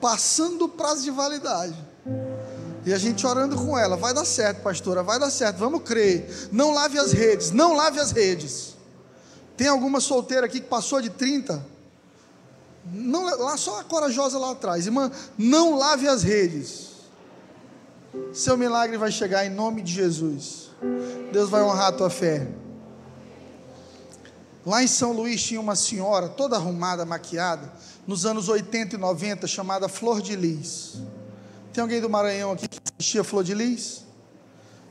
[0.00, 1.76] Passando o prazo de validade.
[2.84, 6.48] E a gente orando com ela, vai dar certo, pastora, vai dar certo, vamos crer.
[6.50, 8.74] Não lave as redes, não lave as redes.
[9.56, 11.64] Tem alguma solteira aqui que passou de 30?
[12.84, 14.86] Não, lá só a corajosa lá atrás.
[14.86, 16.90] Irmã, não lave as redes.
[18.32, 20.70] Seu milagre vai chegar em nome de Jesus.
[21.32, 22.48] Deus vai honrar a tua fé.
[24.64, 27.72] Lá em São Luís tinha uma senhora toda arrumada, maquiada,
[28.06, 30.98] nos anos 80 e 90, chamada Flor de Lis.
[31.72, 34.04] Tem alguém do Maranhão aqui que assistia Flor de Lis?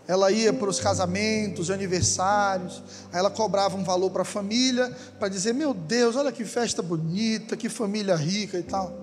[0.08, 5.30] Ela ia para os casamentos, aniversários, aí ela cobrava um valor para a família, para
[5.30, 8.94] dizer: Meu Deus, olha que festa bonita, que família rica e tal.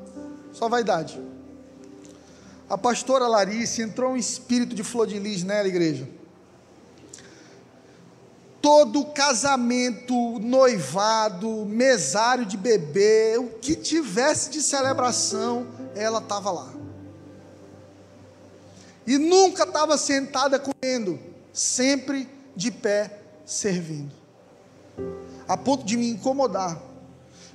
[0.52, 1.18] Só vaidade.
[2.68, 6.06] A pastora Larice entrou um espírito de flor de lis nela, igreja.
[8.60, 16.78] Todo casamento, noivado, mesário de bebê, o que tivesse de celebração, ela estava lá
[19.08, 21.18] e nunca estava sentada comendo,
[21.50, 24.12] sempre de pé servindo.
[25.48, 26.78] A ponto de me incomodar.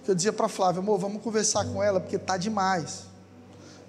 [0.08, 3.04] Eu dizia para Flávia, amor, vamos conversar com ela, porque tá demais.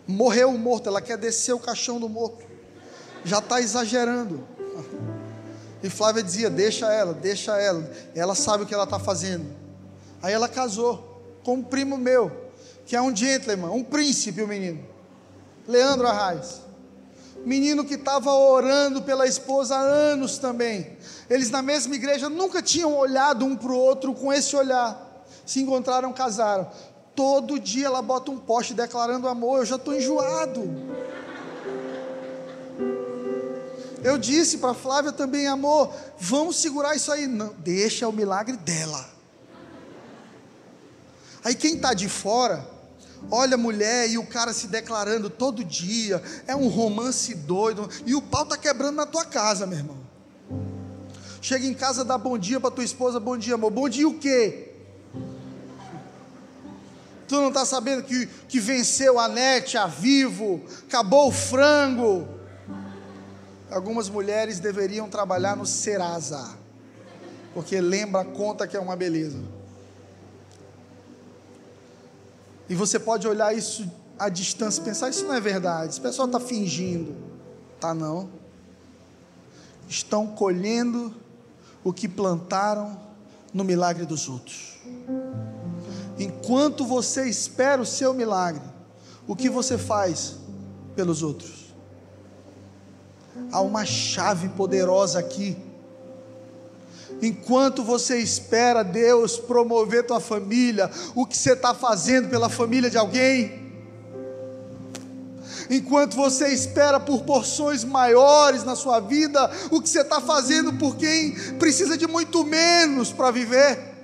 [0.07, 2.45] Morreu o morto, ela quer descer o caixão do morto.
[3.25, 4.47] Já está exagerando.
[5.85, 7.89] E Flávia dizia: Deixa ela, deixa ela.
[8.15, 9.47] Ela sabe o que ela está fazendo.
[10.21, 12.51] Aí ela casou com um primo meu,
[12.87, 14.83] que é um gentleman, um príncipe, o menino,
[15.69, 16.65] Leandro Arraes
[17.45, 20.97] menino que estava orando pela esposa há anos também.
[21.29, 25.25] Eles na mesma igreja nunca tinham olhado um para o outro com esse olhar.
[25.45, 26.71] Se encontraram, casaram.
[27.15, 29.59] Todo dia ela bota um poste declarando amor.
[29.59, 30.63] Eu já estou enjoado.
[34.05, 37.27] Eu disse para Flávia também, amor, vamos segurar isso aí.
[37.27, 39.09] Não, deixa o milagre dela.
[41.43, 42.75] Aí quem está de fora
[43.31, 48.15] Olha a mulher e o cara se declarando todo dia, é um romance doido, e
[48.15, 49.97] o pau tá quebrando na tua casa, meu irmão.
[51.41, 53.71] Chega em casa, dá bom dia para tua esposa, bom dia, amor.
[53.71, 54.73] Bom dia o quê?
[57.29, 62.27] Tu não está sabendo que, que venceu a net, a vivo, acabou o frango.
[63.75, 66.57] Algumas mulheres deveriam trabalhar no Serasa,
[67.53, 69.43] porque lembra conta que é uma beleza.
[72.69, 76.27] E você pode olhar isso à distância e pensar: isso não é verdade, esse pessoal
[76.27, 77.17] está fingindo.
[77.81, 78.31] Tá, não.
[79.89, 81.13] Estão colhendo
[81.83, 82.97] o que plantaram
[83.53, 84.79] no milagre dos outros.
[86.17, 88.63] Enquanto você espera o seu milagre,
[89.27, 90.37] o que você faz
[90.95, 91.64] pelos outros?
[93.51, 95.57] Há uma chave poderosa aqui
[97.23, 102.99] Enquanto você espera Deus promover tua família, o que você está fazendo pela família de
[102.99, 103.65] alguém?
[105.71, 110.97] Enquanto você espera por porções maiores na sua vida, o que você está fazendo por
[110.97, 113.95] quem precisa de muito menos para viver?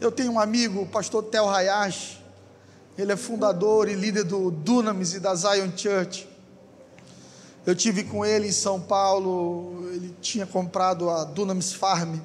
[0.00, 2.18] Eu tenho um amigo, o pastor Tel Hayashi,
[2.96, 6.29] ele é fundador e líder do Dunamis e da Zion Church.
[7.70, 12.16] Eu tive com ele em São Paulo, ele tinha comprado a Dunamis Farm,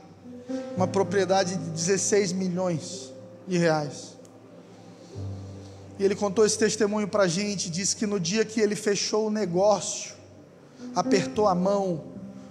[0.76, 3.14] uma propriedade de 16 milhões
[3.48, 4.16] de reais.
[6.00, 9.28] E ele contou esse testemunho para a gente, disse que no dia que ele fechou
[9.28, 10.16] o negócio,
[10.96, 12.06] apertou a mão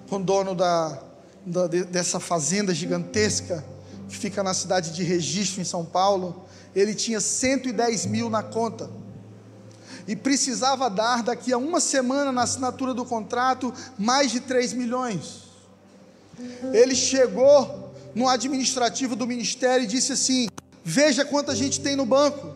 [0.09, 1.03] com o dono da,
[1.45, 3.65] da, dessa fazenda gigantesca,
[4.09, 6.45] que fica na cidade de Registro, em São Paulo,
[6.77, 8.89] ele tinha 110 mil na conta.
[10.07, 15.45] E precisava dar, daqui a uma semana, na assinatura do contrato, mais de 3 milhões.
[16.73, 20.49] Ele chegou no administrativo do ministério e disse assim:
[20.85, 22.55] Veja quanta gente tem no banco.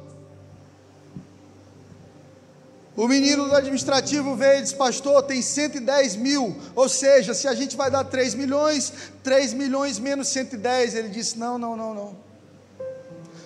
[2.94, 6.56] O menino do administrativo veio e disse: Pastor, tem 110 mil.
[6.74, 10.94] Ou seja, se a gente vai dar 3 milhões, 3 milhões menos 110.
[10.94, 12.16] Ele disse: Não, não, não, não.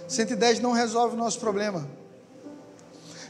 [0.08, 1.86] 110 não resolve o nosso problema.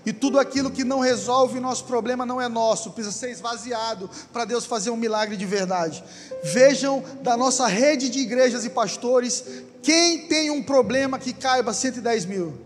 [0.04, 4.10] E tudo aquilo que não resolve o nosso problema não é nosso, precisa ser esvaziado
[4.32, 6.02] para Deus fazer um milagre de verdade.
[6.42, 9.44] Vejam da nossa rede de igrejas e pastores,
[9.82, 12.58] quem tem um problema que caiba 110 mil.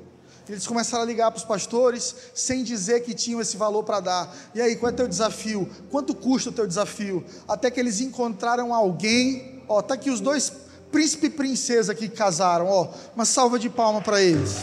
[0.49, 4.37] Eles começaram a ligar para os pastores sem dizer que tinham esse valor para dar.
[4.55, 5.69] E aí, qual é o teu desafio?
[5.91, 7.25] Quanto custa o teu desafio?
[7.49, 10.53] Até que eles encontraram alguém, ó, tá aqui os dois
[10.93, 14.55] príncipe e princesa que casaram, ó, uma salva de palma para eles.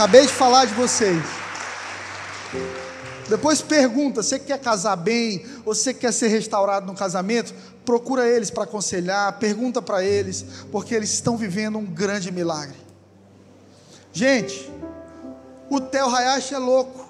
[0.00, 1.22] Acabei de falar de vocês.
[3.28, 5.44] Depois pergunta: você quer casar bem?
[5.66, 7.52] Ou você quer ser restaurado no casamento?
[7.84, 12.78] Procura eles para aconselhar, pergunta para eles, porque eles estão vivendo um grande milagre.
[14.10, 14.72] Gente,
[15.68, 17.06] o Tel Hayashi é louco.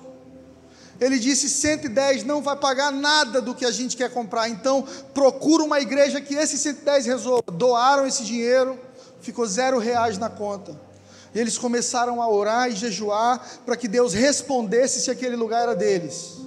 [1.00, 4.48] Ele disse: 110 não vai pagar nada do que a gente quer comprar.
[4.48, 7.44] Então, procura uma igreja que esse 110 resolva.
[7.52, 8.76] Doaram esse dinheiro,
[9.20, 10.89] ficou zero reais na conta.
[11.34, 15.74] E eles começaram a orar e jejuar para que Deus respondesse se aquele lugar era
[15.74, 16.38] deles.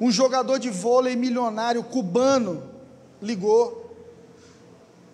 [0.00, 2.62] Um jogador de vôlei milionário cubano
[3.22, 3.82] ligou.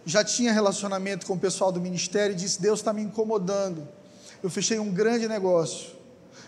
[0.05, 3.87] Já tinha relacionamento com o pessoal do ministério e disse: Deus está me incomodando.
[4.43, 5.91] Eu fechei um grande negócio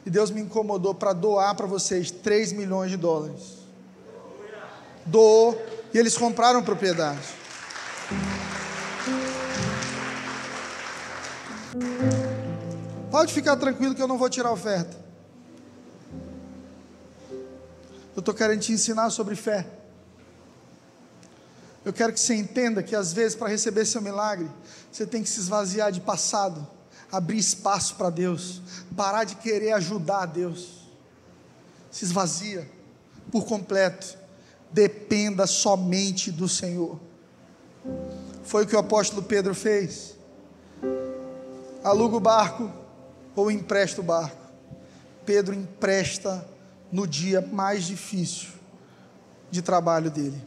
[0.05, 3.63] e Deus me incomodou para doar para vocês 3 milhões de dólares.
[5.05, 5.61] Doou
[5.93, 7.21] e eles compraram propriedade.
[13.11, 14.97] Pode ficar tranquilo que eu não vou tirar oferta.
[18.15, 19.67] Eu estou querendo te ensinar sobre fé.
[21.85, 24.49] Eu quero que você entenda que às vezes para receber seu milagre,
[24.91, 26.67] você tem que se esvaziar de passado
[27.13, 28.63] abrir espaço para Deus,
[28.97, 30.89] parar de querer ajudar a Deus.
[31.91, 32.67] Se esvazia
[33.31, 34.17] por completo.
[34.71, 36.99] Dependa somente do Senhor.
[38.43, 40.15] Foi o que o apóstolo Pedro fez.
[41.85, 42.71] Aluga o barco
[43.35, 44.37] ou empresta o barco.
[45.25, 46.47] Pedro empresta
[46.91, 48.51] no dia mais difícil
[49.51, 50.41] de trabalho dele.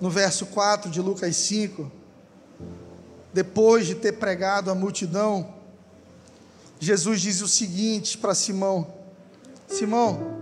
[0.00, 1.90] No verso 4 de Lucas 5,
[3.32, 5.54] depois de ter pregado a multidão,
[6.78, 8.86] Jesus diz o seguinte para Simão:
[9.66, 10.38] Simão,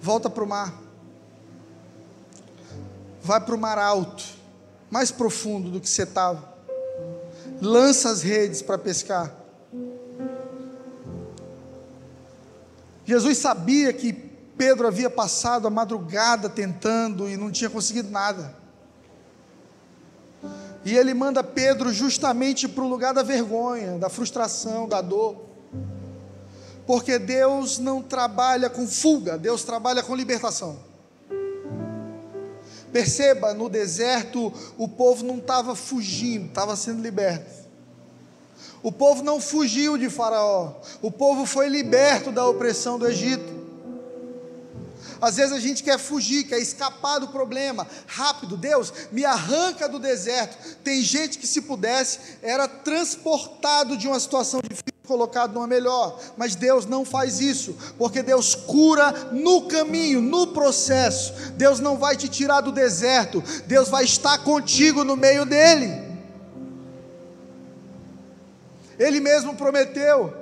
[0.00, 0.74] volta para o mar,
[3.22, 4.24] vai para o mar alto,
[4.90, 6.47] mais profundo do que você estava,
[7.60, 9.34] lança as redes para pescar.
[13.04, 18.54] Jesus sabia que Pedro havia passado a madrugada tentando e não tinha conseguido nada.
[20.84, 25.48] E ele manda Pedro justamente para o lugar da vergonha, da frustração, da dor.
[26.86, 30.87] Porque Deus não trabalha com fuga, Deus trabalha com libertação.
[32.92, 37.58] Perceba, no deserto o povo não estava fugindo, estava sendo liberto.
[38.82, 43.58] O povo não fugiu de Faraó, o povo foi liberto da opressão do Egito.
[45.20, 47.86] Às vezes a gente quer fugir, quer escapar do problema.
[48.06, 50.76] Rápido, Deus, me arranca do deserto.
[50.84, 56.54] Tem gente que, se pudesse, era transportado de uma situação difícil colocado numa melhor, mas
[56.54, 61.32] Deus não faz isso, porque Deus cura no caminho, no processo.
[61.54, 66.06] Deus não vai te tirar do deserto, Deus vai estar contigo no meio dele.
[68.98, 70.32] Ele mesmo prometeu: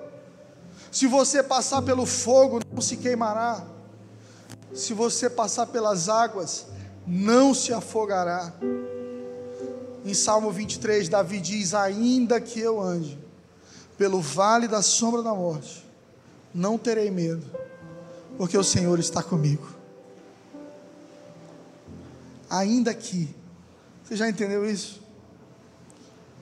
[0.91, 3.65] se você passar pelo fogo, não se queimará
[4.77, 6.67] se você passar pelas águas,
[7.07, 8.53] não se afogará.
[10.05, 13.26] Em Salmo 23, Davi diz: Ainda que eu ande
[13.97, 15.85] pelo vale da sombra da morte,
[16.55, 17.45] não terei medo,
[18.37, 19.75] porque o Senhor está comigo.
[22.49, 23.35] Ainda que,
[24.05, 25.07] você já entendeu isso?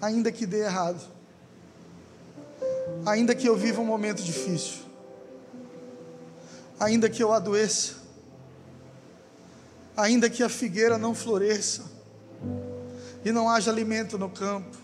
[0.05, 1.01] ainda que dê errado,
[3.07, 4.83] ainda que eu viva um momento difícil,
[6.79, 7.95] ainda que eu adoeça,
[9.97, 11.85] ainda que a figueira não floresça
[13.25, 14.77] e não haja alimento no campo,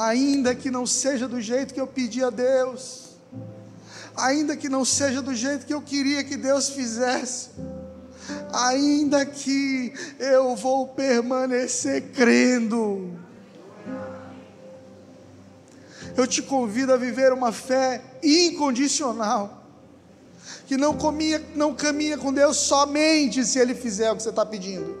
[0.00, 3.16] ainda que não seja do jeito que eu pedi a Deus,
[4.16, 7.50] ainda que não seja do jeito que eu queria que Deus fizesse,
[8.50, 13.18] ainda que eu vou permanecer crendo.
[16.16, 19.64] Eu te convido a viver uma fé incondicional,
[20.66, 24.46] que não, comia, não caminha com Deus somente se Ele fizer o que você está
[24.46, 24.98] pedindo,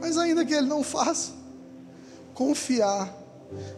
[0.00, 1.30] mas ainda que Ele não faça,
[2.34, 3.25] confiar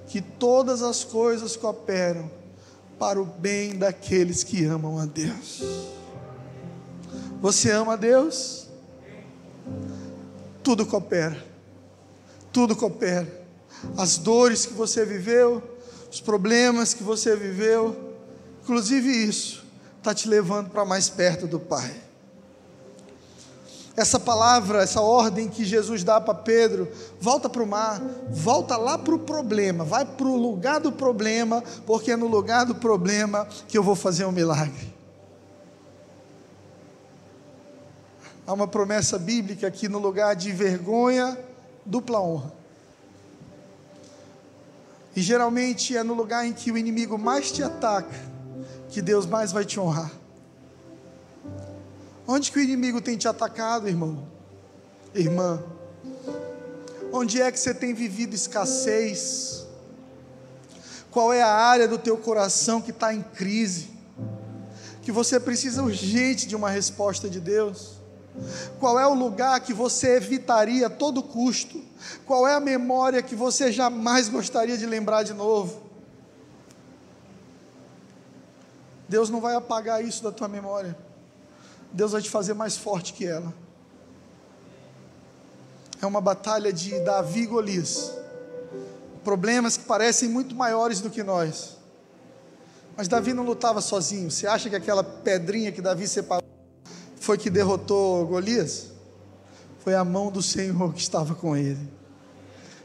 [0.08, 2.30] que todas as coisas cooperam
[2.98, 5.62] para o bem daqueles que amam a Deus.
[7.40, 8.66] Você ama a Deus?
[10.62, 11.42] Tudo coopera,
[12.52, 13.46] tudo coopera.
[13.96, 15.62] As dores que você viveu,
[16.10, 18.14] os problemas que você viveu,
[18.62, 19.64] inclusive isso,
[19.98, 22.07] está te levando para mais perto do Pai.
[23.98, 26.86] Essa palavra, essa ordem que Jesus dá para Pedro,
[27.20, 31.64] volta para o mar, volta lá para o problema, vai para o lugar do problema,
[31.84, 34.94] porque é no lugar do problema que eu vou fazer um milagre.
[38.46, 41.36] Há uma promessa bíblica que no lugar de vergonha,
[41.84, 42.52] dupla honra.
[45.16, 48.14] E geralmente é no lugar em que o inimigo mais te ataca
[48.90, 50.12] que Deus mais vai te honrar.
[52.30, 54.28] Onde que o inimigo tem te atacado, irmão?
[55.14, 55.64] Irmã?
[57.10, 59.66] Onde é que você tem vivido escassez?
[61.10, 63.88] Qual é a área do teu coração que está em crise?
[65.00, 67.96] Que você precisa urgente de uma resposta de Deus?
[68.78, 71.82] Qual é o lugar que você evitaria a todo custo?
[72.26, 75.80] Qual é a memória que você jamais gostaria de lembrar de novo?
[79.08, 81.07] Deus não vai apagar isso da tua memória.
[81.92, 83.52] Deus vai te fazer mais forte que ela.
[86.00, 88.12] É uma batalha de Davi e Golias.
[89.24, 91.76] Problemas que parecem muito maiores do que nós.
[92.96, 94.30] Mas Davi não lutava sozinho.
[94.30, 96.48] Você acha que aquela pedrinha que Davi separou
[97.16, 98.88] foi que derrotou Golias?
[99.84, 101.98] Foi a mão do Senhor que estava com ele.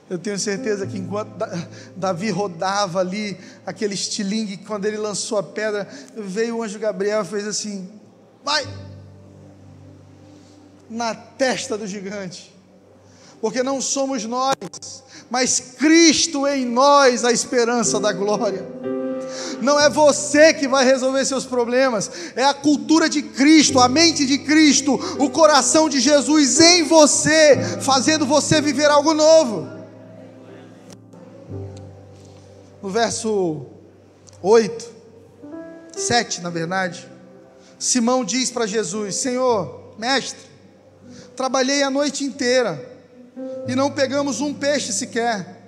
[0.10, 1.32] Eu tenho certeza que enquanto
[1.96, 7.26] Davi rodava ali aquele estilingue, quando ele lançou a pedra, veio o anjo Gabriel e
[7.26, 7.90] fez assim:
[8.44, 8.64] vai!
[10.90, 12.54] Na testa do gigante.
[13.42, 14.56] Porque não somos nós,
[15.30, 18.66] mas Cristo em nós a esperança da glória.
[19.62, 24.26] Não é você que vai resolver seus problemas, é a cultura de Cristo, a mente
[24.26, 29.70] de Cristo, o coração de Jesus em você, fazendo você viver algo novo.
[32.82, 33.66] No verso
[34.42, 34.92] 8,
[35.96, 37.10] 7, na verdade,
[37.80, 40.53] Simão diz para Jesus: Senhor, mestre,
[41.36, 42.92] trabalhei a noite inteira
[43.68, 45.62] e não pegamos um peixe sequer,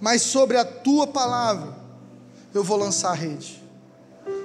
[0.00, 1.74] mas sobre a tua palavra
[2.52, 3.62] eu vou lançar a rede.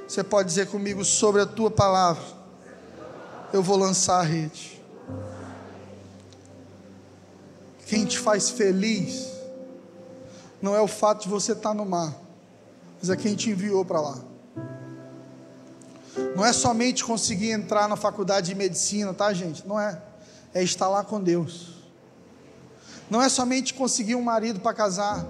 [0.08, 2.24] Você pode dizer comigo sobre a tua palavra,
[3.54, 4.82] eu vou lançar a rede.
[7.86, 9.28] Quem te faz feliz
[10.62, 12.16] não é o fato de você estar no mar,
[13.00, 14.20] mas é quem te enviou para lá.
[16.36, 19.68] Não é somente conseguir entrar na faculdade de medicina, tá, gente?
[19.68, 20.09] Não é.
[20.54, 21.76] É estar lá com Deus.
[23.10, 25.26] Não é somente conseguir um marido para casar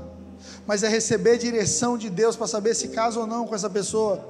[0.65, 4.29] mas é receber direção de Deus para saber se casa ou não com essa pessoa.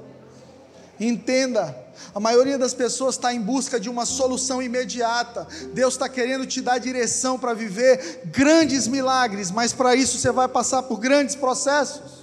[0.98, 1.74] Entenda,
[2.14, 5.46] a maioria das pessoas está em busca de uma solução imediata.
[5.72, 10.48] Deus está querendo te dar direção para viver grandes milagres, mas para isso você vai
[10.48, 12.19] passar por grandes processos.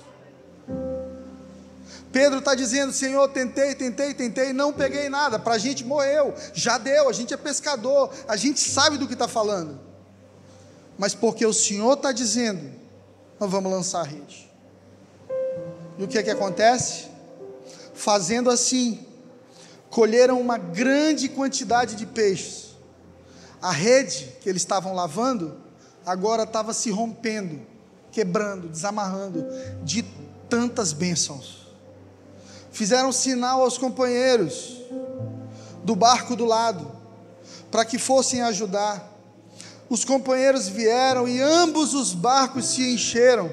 [2.11, 5.37] Pedro está dizendo: Senhor, tentei, tentei, tentei, não peguei nada.
[5.37, 9.13] Para a gente morreu, já deu, a gente é pescador, a gente sabe do que
[9.13, 9.79] está falando.
[10.97, 12.71] Mas porque o Senhor está dizendo,
[13.39, 14.49] nós vamos lançar a rede.
[15.97, 17.07] E o que é que acontece?
[17.93, 19.05] Fazendo assim,
[19.89, 22.75] colheram uma grande quantidade de peixes.
[23.61, 25.59] A rede que eles estavam lavando
[26.05, 27.59] agora estava se rompendo,
[28.11, 29.45] quebrando, desamarrando
[29.83, 30.03] de
[30.47, 31.56] tantas bênçãos.
[32.78, 34.78] Fizeram sinal aos companheiros
[35.84, 36.91] do barco do lado
[37.71, 39.17] para que fossem ajudar
[39.89, 43.49] os companheiros vieram e ambos os barcos se encheram,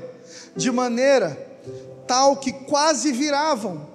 [0.57, 1.39] de maneira
[2.07, 3.95] tal que quase viravam.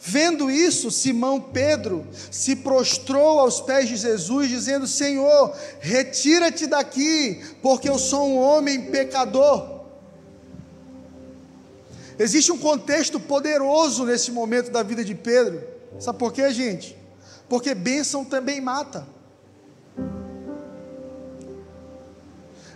[0.00, 7.88] Vendo isso, Simão Pedro se prostrou aos pés de Jesus, dizendo: Senhor, retira-te daqui, porque
[7.88, 9.77] eu sou um homem pecador.
[12.18, 15.62] Existe um contexto poderoso nesse momento da vida de Pedro.
[16.00, 16.96] Sabe por quê, gente?
[17.48, 19.06] Porque bênção também mata.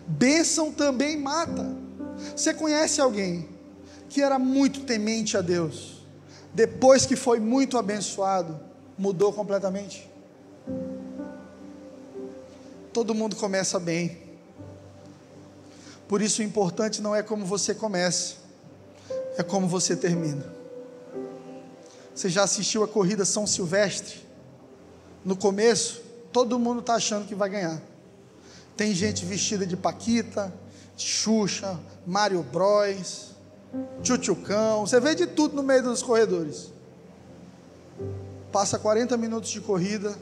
[0.06, 1.74] Bênção também mata.
[2.36, 3.48] Você conhece alguém
[4.08, 6.04] que era muito temente a Deus,
[6.52, 8.60] depois que foi muito abençoado,
[8.96, 10.08] mudou completamente?
[12.92, 14.18] Todo mundo começa bem.
[16.06, 18.36] Por isso o importante não é como você começa,
[19.36, 20.44] é como você termina.
[22.14, 24.20] Você já assistiu a corrida São Silvestre?
[25.24, 26.02] No começo,
[26.32, 27.80] todo mundo está achando que vai ganhar.
[28.76, 30.52] Tem gente vestida de Paquita,
[30.96, 33.30] Xuxa, Mário Bros,
[34.02, 36.72] Tchutchucão, você vê de tudo no meio dos corredores.
[38.50, 40.14] Passa 40 minutos de corrida,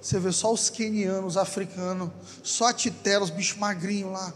[0.00, 2.10] você vê só os quenianos, os africanos,
[2.42, 4.32] só a titela, os bichos magrinhos lá.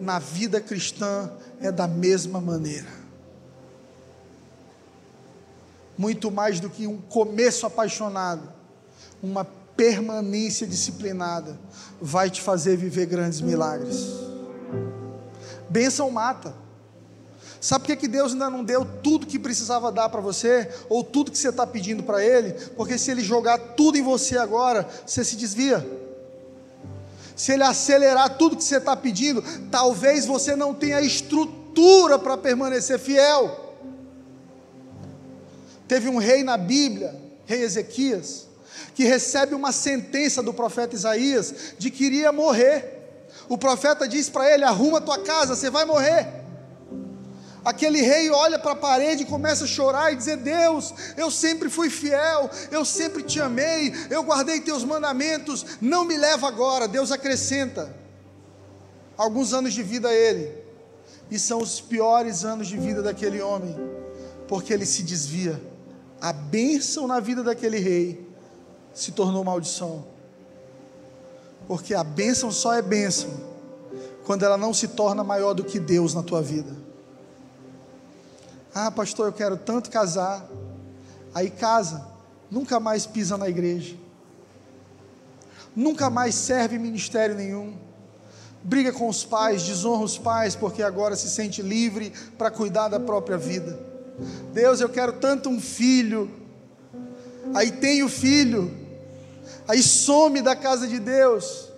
[0.00, 1.30] Na vida cristã
[1.60, 2.98] é da mesma maneira.
[5.96, 8.48] Muito mais do que um começo apaixonado,
[9.22, 9.44] uma
[9.76, 11.58] permanência disciplinada
[12.00, 14.08] vai te fazer viver grandes milagres.
[15.68, 16.54] Bênção mata.
[17.60, 21.32] Sabe por que, Deus ainda não deu tudo que precisava dar para você, ou tudo
[21.32, 22.52] que você está pedindo para Ele?
[22.76, 26.07] Porque se Ele jogar tudo em você agora, você se desvia.
[27.38, 32.98] Se Ele acelerar tudo que você está pedindo, talvez você não tenha estrutura para permanecer
[32.98, 33.76] fiel.
[35.86, 37.14] Teve um rei na Bíblia,
[37.46, 38.48] rei Ezequias,
[38.92, 43.24] que recebe uma sentença do profeta Isaías de que iria morrer.
[43.48, 46.26] O profeta diz para ele: arruma tua casa, você vai morrer.
[47.68, 51.68] Aquele rei olha para a parede e começa a chorar e dizer: Deus, eu sempre
[51.68, 56.88] fui fiel, eu sempre te amei, eu guardei teus mandamentos, não me leva agora.
[56.88, 57.94] Deus acrescenta
[59.18, 60.50] alguns anos de vida a ele,
[61.30, 63.76] e são os piores anos de vida daquele homem,
[64.48, 65.60] porque ele se desvia.
[66.22, 68.26] A bênção na vida daquele rei
[68.94, 70.06] se tornou maldição.
[71.66, 73.28] Porque a bênção só é bênção
[74.24, 76.87] quando ela não se torna maior do que Deus na tua vida.
[78.80, 80.48] Ah, pastor, eu quero tanto casar.
[81.34, 82.06] Aí casa,
[82.48, 83.96] nunca mais pisa na igreja.
[85.74, 87.76] Nunca mais serve ministério nenhum.
[88.62, 93.00] Briga com os pais, desonra os pais, porque agora se sente livre para cuidar da
[93.00, 93.76] própria vida.
[94.52, 96.30] Deus, eu quero tanto um filho.
[97.54, 98.72] Aí tem o filho,
[99.66, 101.68] aí some da casa de Deus,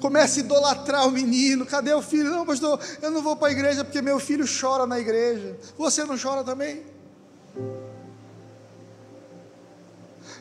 [0.00, 1.66] começa a idolatrar o menino.
[1.66, 2.30] Cadê o filho?
[2.30, 5.56] Não, pastor, eu não vou para a igreja porque meu filho chora na igreja.
[5.78, 6.82] Você não chora também?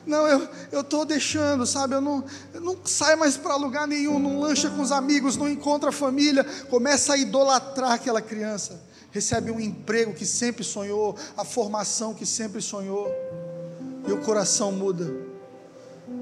[0.06, 0.28] Não,
[0.72, 1.94] eu estou deixando, sabe?
[1.94, 5.48] Eu não, eu não saio mais para lugar nenhum, não lancha com os amigos, não
[5.48, 6.44] encontra família.
[6.70, 8.82] Começa a idolatrar aquela criança.
[9.12, 13.12] Recebe um emprego que sempre sonhou, a formação que sempre sonhou,
[14.08, 15.30] e o coração muda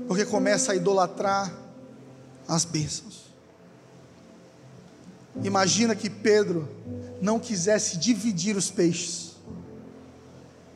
[0.07, 1.53] porque começa a idolatrar
[2.47, 3.26] as bênçãos.
[5.43, 6.67] Imagina que Pedro
[7.21, 9.35] não quisesse dividir os peixes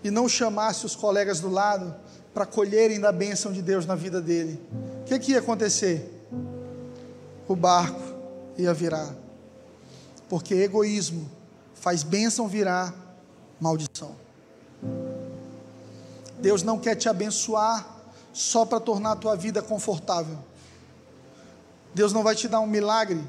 [0.04, 1.96] e não chamasse os colegas do lado
[2.34, 4.60] para colherem da bênção de Deus na vida dele.
[5.02, 6.10] O que, que ia acontecer?
[7.48, 8.02] O barco
[8.58, 9.14] ia virar,
[10.30, 11.30] porque egoísmo
[11.74, 12.94] faz bênção virar
[13.60, 14.16] maldição.
[16.40, 17.86] Deus não quer te abençoar
[18.34, 20.38] só para tornar a tua vida confortável.
[21.94, 23.22] Deus não vai te dar um milagre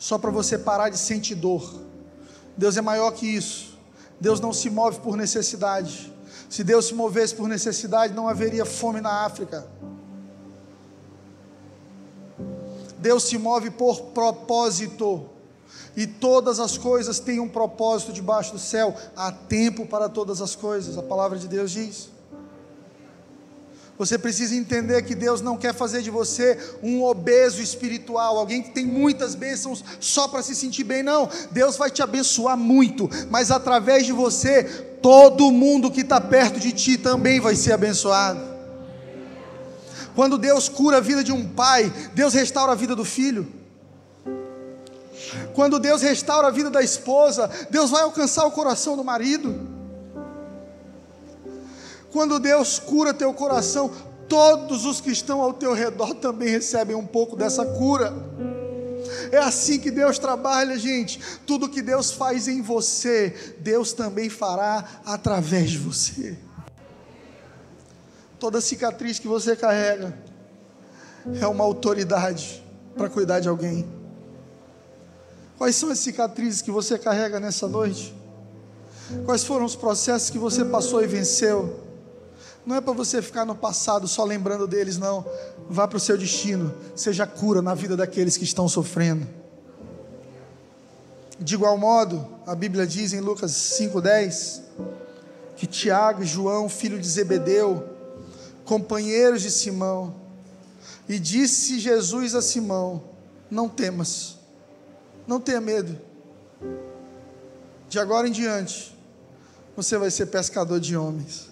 [0.00, 1.78] só para você parar de sentir dor.
[2.56, 3.78] Deus é maior que isso.
[4.18, 6.10] Deus não se move por necessidade.
[6.48, 9.66] Se Deus se movesse por necessidade, não haveria fome na África.
[12.96, 15.26] Deus se move por propósito.
[15.94, 18.96] E todas as coisas têm um propósito debaixo do céu.
[19.14, 20.96] Há tempo para todas as coisas.
[20.96, 22.08] A palavra de Deus diz.
[24.00, 28.70] Você precisa entender que Deus não quer fazer de você um obeso espiritual, alguém que
[28.70, 31.28] tem muitas bênçãos só para se sentir bem, não.
[31.50, 34.64] Deus vai te abençoar muito, mas através de você,
[35.02, 38.40] todo mundo que está perto de ti também vai ser abençoado.
[40.14, 43.46] Quando Deus cura a vida de um pai, Deus restaura a vida do filho.
[45.52, 49.69] Quando Deus restaura a vida da esposa, Deus vai alcançar o coração do marido.
[52.12, 53.90] Quando Deus cura teu coração,
[54.28, 58.12] todos os que estão ao teu redor também recebem um pouco dessa cura.
[59.32, 61.20] É assim que Deus trabalha, gente.
[61.46, 66.38] Tudo que Deus faz em você, Deus também fará através de você.
[68.38, 70.16] Toda cicatriz que você carrega
[71.40, 72.64] é uma autoridade
[72.96, 73.86] para cuidar de alguém.
[75.58, 78.14] Quais são as cicatrizes que você carrega nessa noite?
[79.26, 81.89] Quais foram os processos que você passou e venceu?
[82.64, 85.24] Não é para você ficar no passado só lembrando deles, não.
[85.68, 89.26] Vá para o seu destino, seja cura na vida daqueles que estão sofrendo.
[91.38, 94.60] De igual modo, a Bíblia diz em Lucas 5,10
[95.56, 97.86] que Tiago e João, filho de Zebedeu,
[98.64, 100.14] companheiros de Simão,
[101.08, 103.02] e disse Jesus a Simão:
[103.50, 104.38] Não temas,
[105.26, 105.98] não tenha medo,
[107.90, 108.96] de agora em diante,
[109.74, 111.49] você vai ser pescador de homens.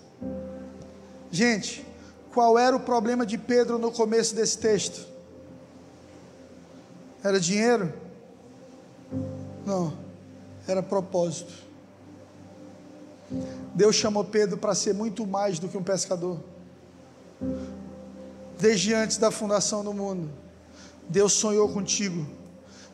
[1.30, 1.86] Gente,
[2.32, 5.06] qual era o problema de Pedro no começo desse texto?
[7.22, 7.92] Era dinheiro?
[9.66, 9.92] Não,
[10.66, 11.52] era propósito.
[13.74, 16.38] Deus chamou Pedro para ser muito mais do que um pescador.
[18.58, 20.30] Desde antes da fundação do mundo,
[21.08, 22.26] Deus sonhou contigo.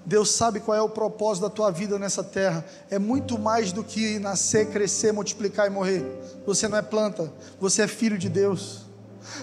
[0.07, 2.65] Deus sabe qual é o propósito da tua vida nessa terra.
[2.91, 6.05] É muito mais do que nascer, crescer, multiplicar e morrer.
[6.47, 8.85] Você não é planta, você é filho de Deus.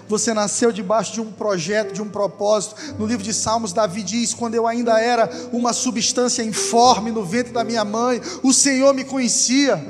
[0.08, 2.76] Você nasceu debaixo de um projeto, de um propósito.
[3.00, 7.52] No livro de Salmos, Davi diz: Quando eu ainda era uma substância informe no ventre
[7.52, 9.84] da minha mãe, o Senhor me conhecia.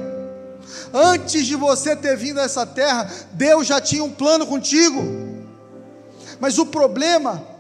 [0.93, 5.01] Antes de você ter vindo a essa terra, Deus já tinha um plano contigo.
[6.39, 7.50] Mas o problema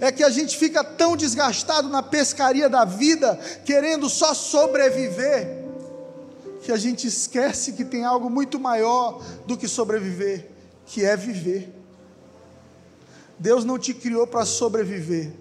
[0.00, 5.64] é que a gente fica tão desgastado na pescaria da vida, querendo só sobreviver,
[6.62, 10.48] que a gente esquece que tem algo muito maior do que sobreviver,
[10.84, 11.72] que é viver.
[13.38, 15.32] Deus não te criou para sobreviver.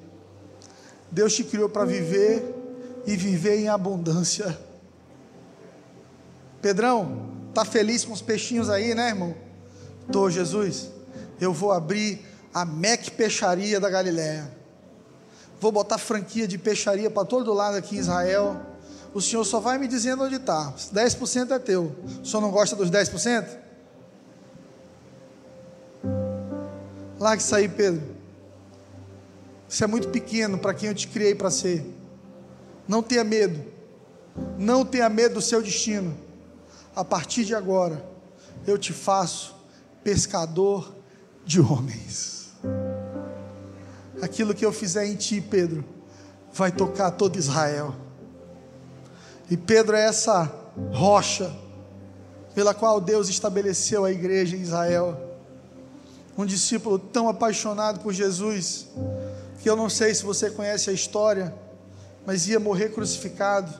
[1.09, 2.43] Deus te criou para viver
[3.05, 4.57] e viver em abundância.
[6.61, 9.35] Pedrão, tá feliz com os peixinhos aí, né, irmão?
[10.11, 10.89] Tô, Jesus.
[11.39, 12.19] Eu vou abrir
[12.55, 14.49] a Mec Peixaria da Galiléia.
[15.59, 18.55] Vou botar franquia de peixaria para todo lado aqui em Israel.
[19.13, 20.71] O senhor só vai me dizendo onde está.
[20.71, 21.93] 10% é teu.
[22.21, 23.45] O senhor não gosta dos 10%?
[27.19, 28.15] Largue isso aí, Pedro.
[29.67, 31.85] Isso é muito pequeno para quem eu te criei para ser.
[32.87, 33.65] Não tenha medo.
[34.57, 36.17] Não tenha medo do seu destino.
[36.95, 38.01] A partir de agora,
[38.65, 39.55] eu te faço
[40.01, 40.95] pescador
[41.45, 42.34] de homens.
[44.25, 45.85] Aquilo que eu fizer em ti, Pedro,
[46.51, 47.95] vai tocar todo Israel.
[49.51, 50.51] E Pedro é essa
[50.91, 51.55] rocha
[52.55, 55.15] pela qual Deus estabeleceu a igreja em Israel
[56.35, 58.87] um discípulo tão apaixonado por Jesus,
[59.61, 61.53] que eu não sei se você conhece a história,
[62.25, 63.71] mas ia morrer crucificado.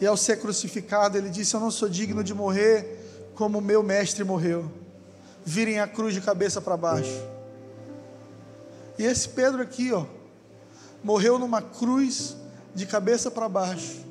[0.00, 4.22] E ao ser crucificado, ele disse: Eu não sou digno de morrer como meu mestre
[4.22, 4.70] morreu.
[5.44, 7.33] Virem a cruz de cabeça para baixo.
[8.98, 10.06] E esse Pedro aqui, ó,
[11.02, 12.36] morreu numa cruz
[12.74, 14.04] de cabeça para baixo,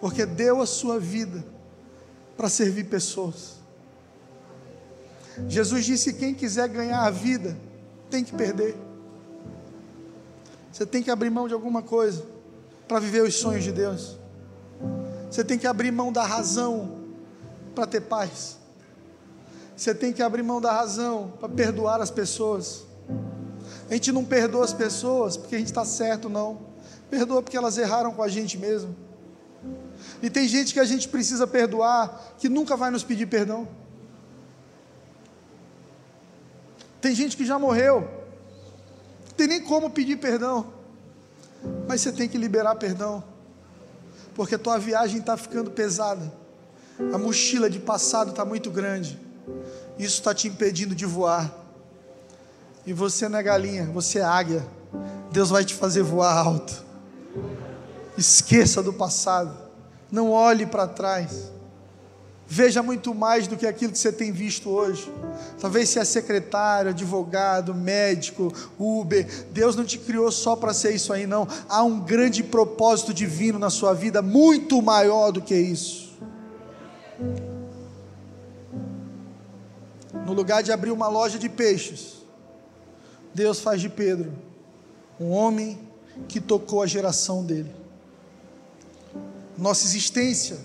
[0.00, 1.44] porque deu a sua vida
[2.36, 3.56] para servir pessoas.
[5.48, 7.56] Jesus disse: quem quiser ganhar a vida,
[8.10, 8.76] tem que perder.
[10.72, 12.24] Você tem que abrir mão de alguma coisa
[12.86, 14.16] para viver os sonhos de Deus.
[15.30, 16.98] Você tem que abrir mão da razão
[17.74, 18.57] para ter paz.
[19.78, 22.84] Você tem que abrir mão da razão para perdoar as pessoas.
[23.88, 26.58] A gente não perdoa as pessoas porque a gente está certo, não.
[27.08, 28.94] Perdoa porque elas erraram com a gente mesmo.
[30.20, 33.68] E tem gente que a gente precisa perdoar que nunca vai nos pedir perdão.
[37.00, 40.72] Tem gente que já morreu, não tem nem como pedir perdão,
[41.86, 43.22] mas você tem que liberar perdão,
[44.34, 46.32] porque a tua viagem está ficando pesada,
[47.14, 49.27] a mochila de passado está muito grande,
[49.98, 51.52] isso está te impedindo de voar,
[52.86, 54.66] e você não é galinha, você é águia,
[55.30, 56.84] Deus vai te fazer voar alto,
[58.16, 59.56] esqueça do passado,
[60.10, 61.50] não olhe para trás,
[62.50, 65.12] Veja muito mais do que aquilo que você tem visto hoje.
[65.60, 69.28] Talvez se é secretário, advogado, médico, Uber.
[69.52, 71.46] Deus não te criou só para ser isso aí, não.
[71.68, 76.16] Há um grande propósito divino na sua vida, muito maior do que isso.
[80.28, 82.16] No lugar de abrir uma loja de peixes,
[83.32, 84.30] Deus faz de Pedro
[85.18, 85.80] um homem
[86.28, 87.74] que tocou a geração dele.
[89.56, 90.58] Nossa existência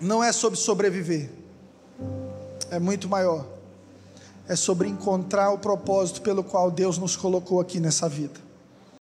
[0.00, 1.30] não é sobre sobreviver,
[2.72, 3.46] é muito maior.
[4.48, 8.40] É sobre encontrar o propósito pelo qual Deus nos colocou aqui nessa vida.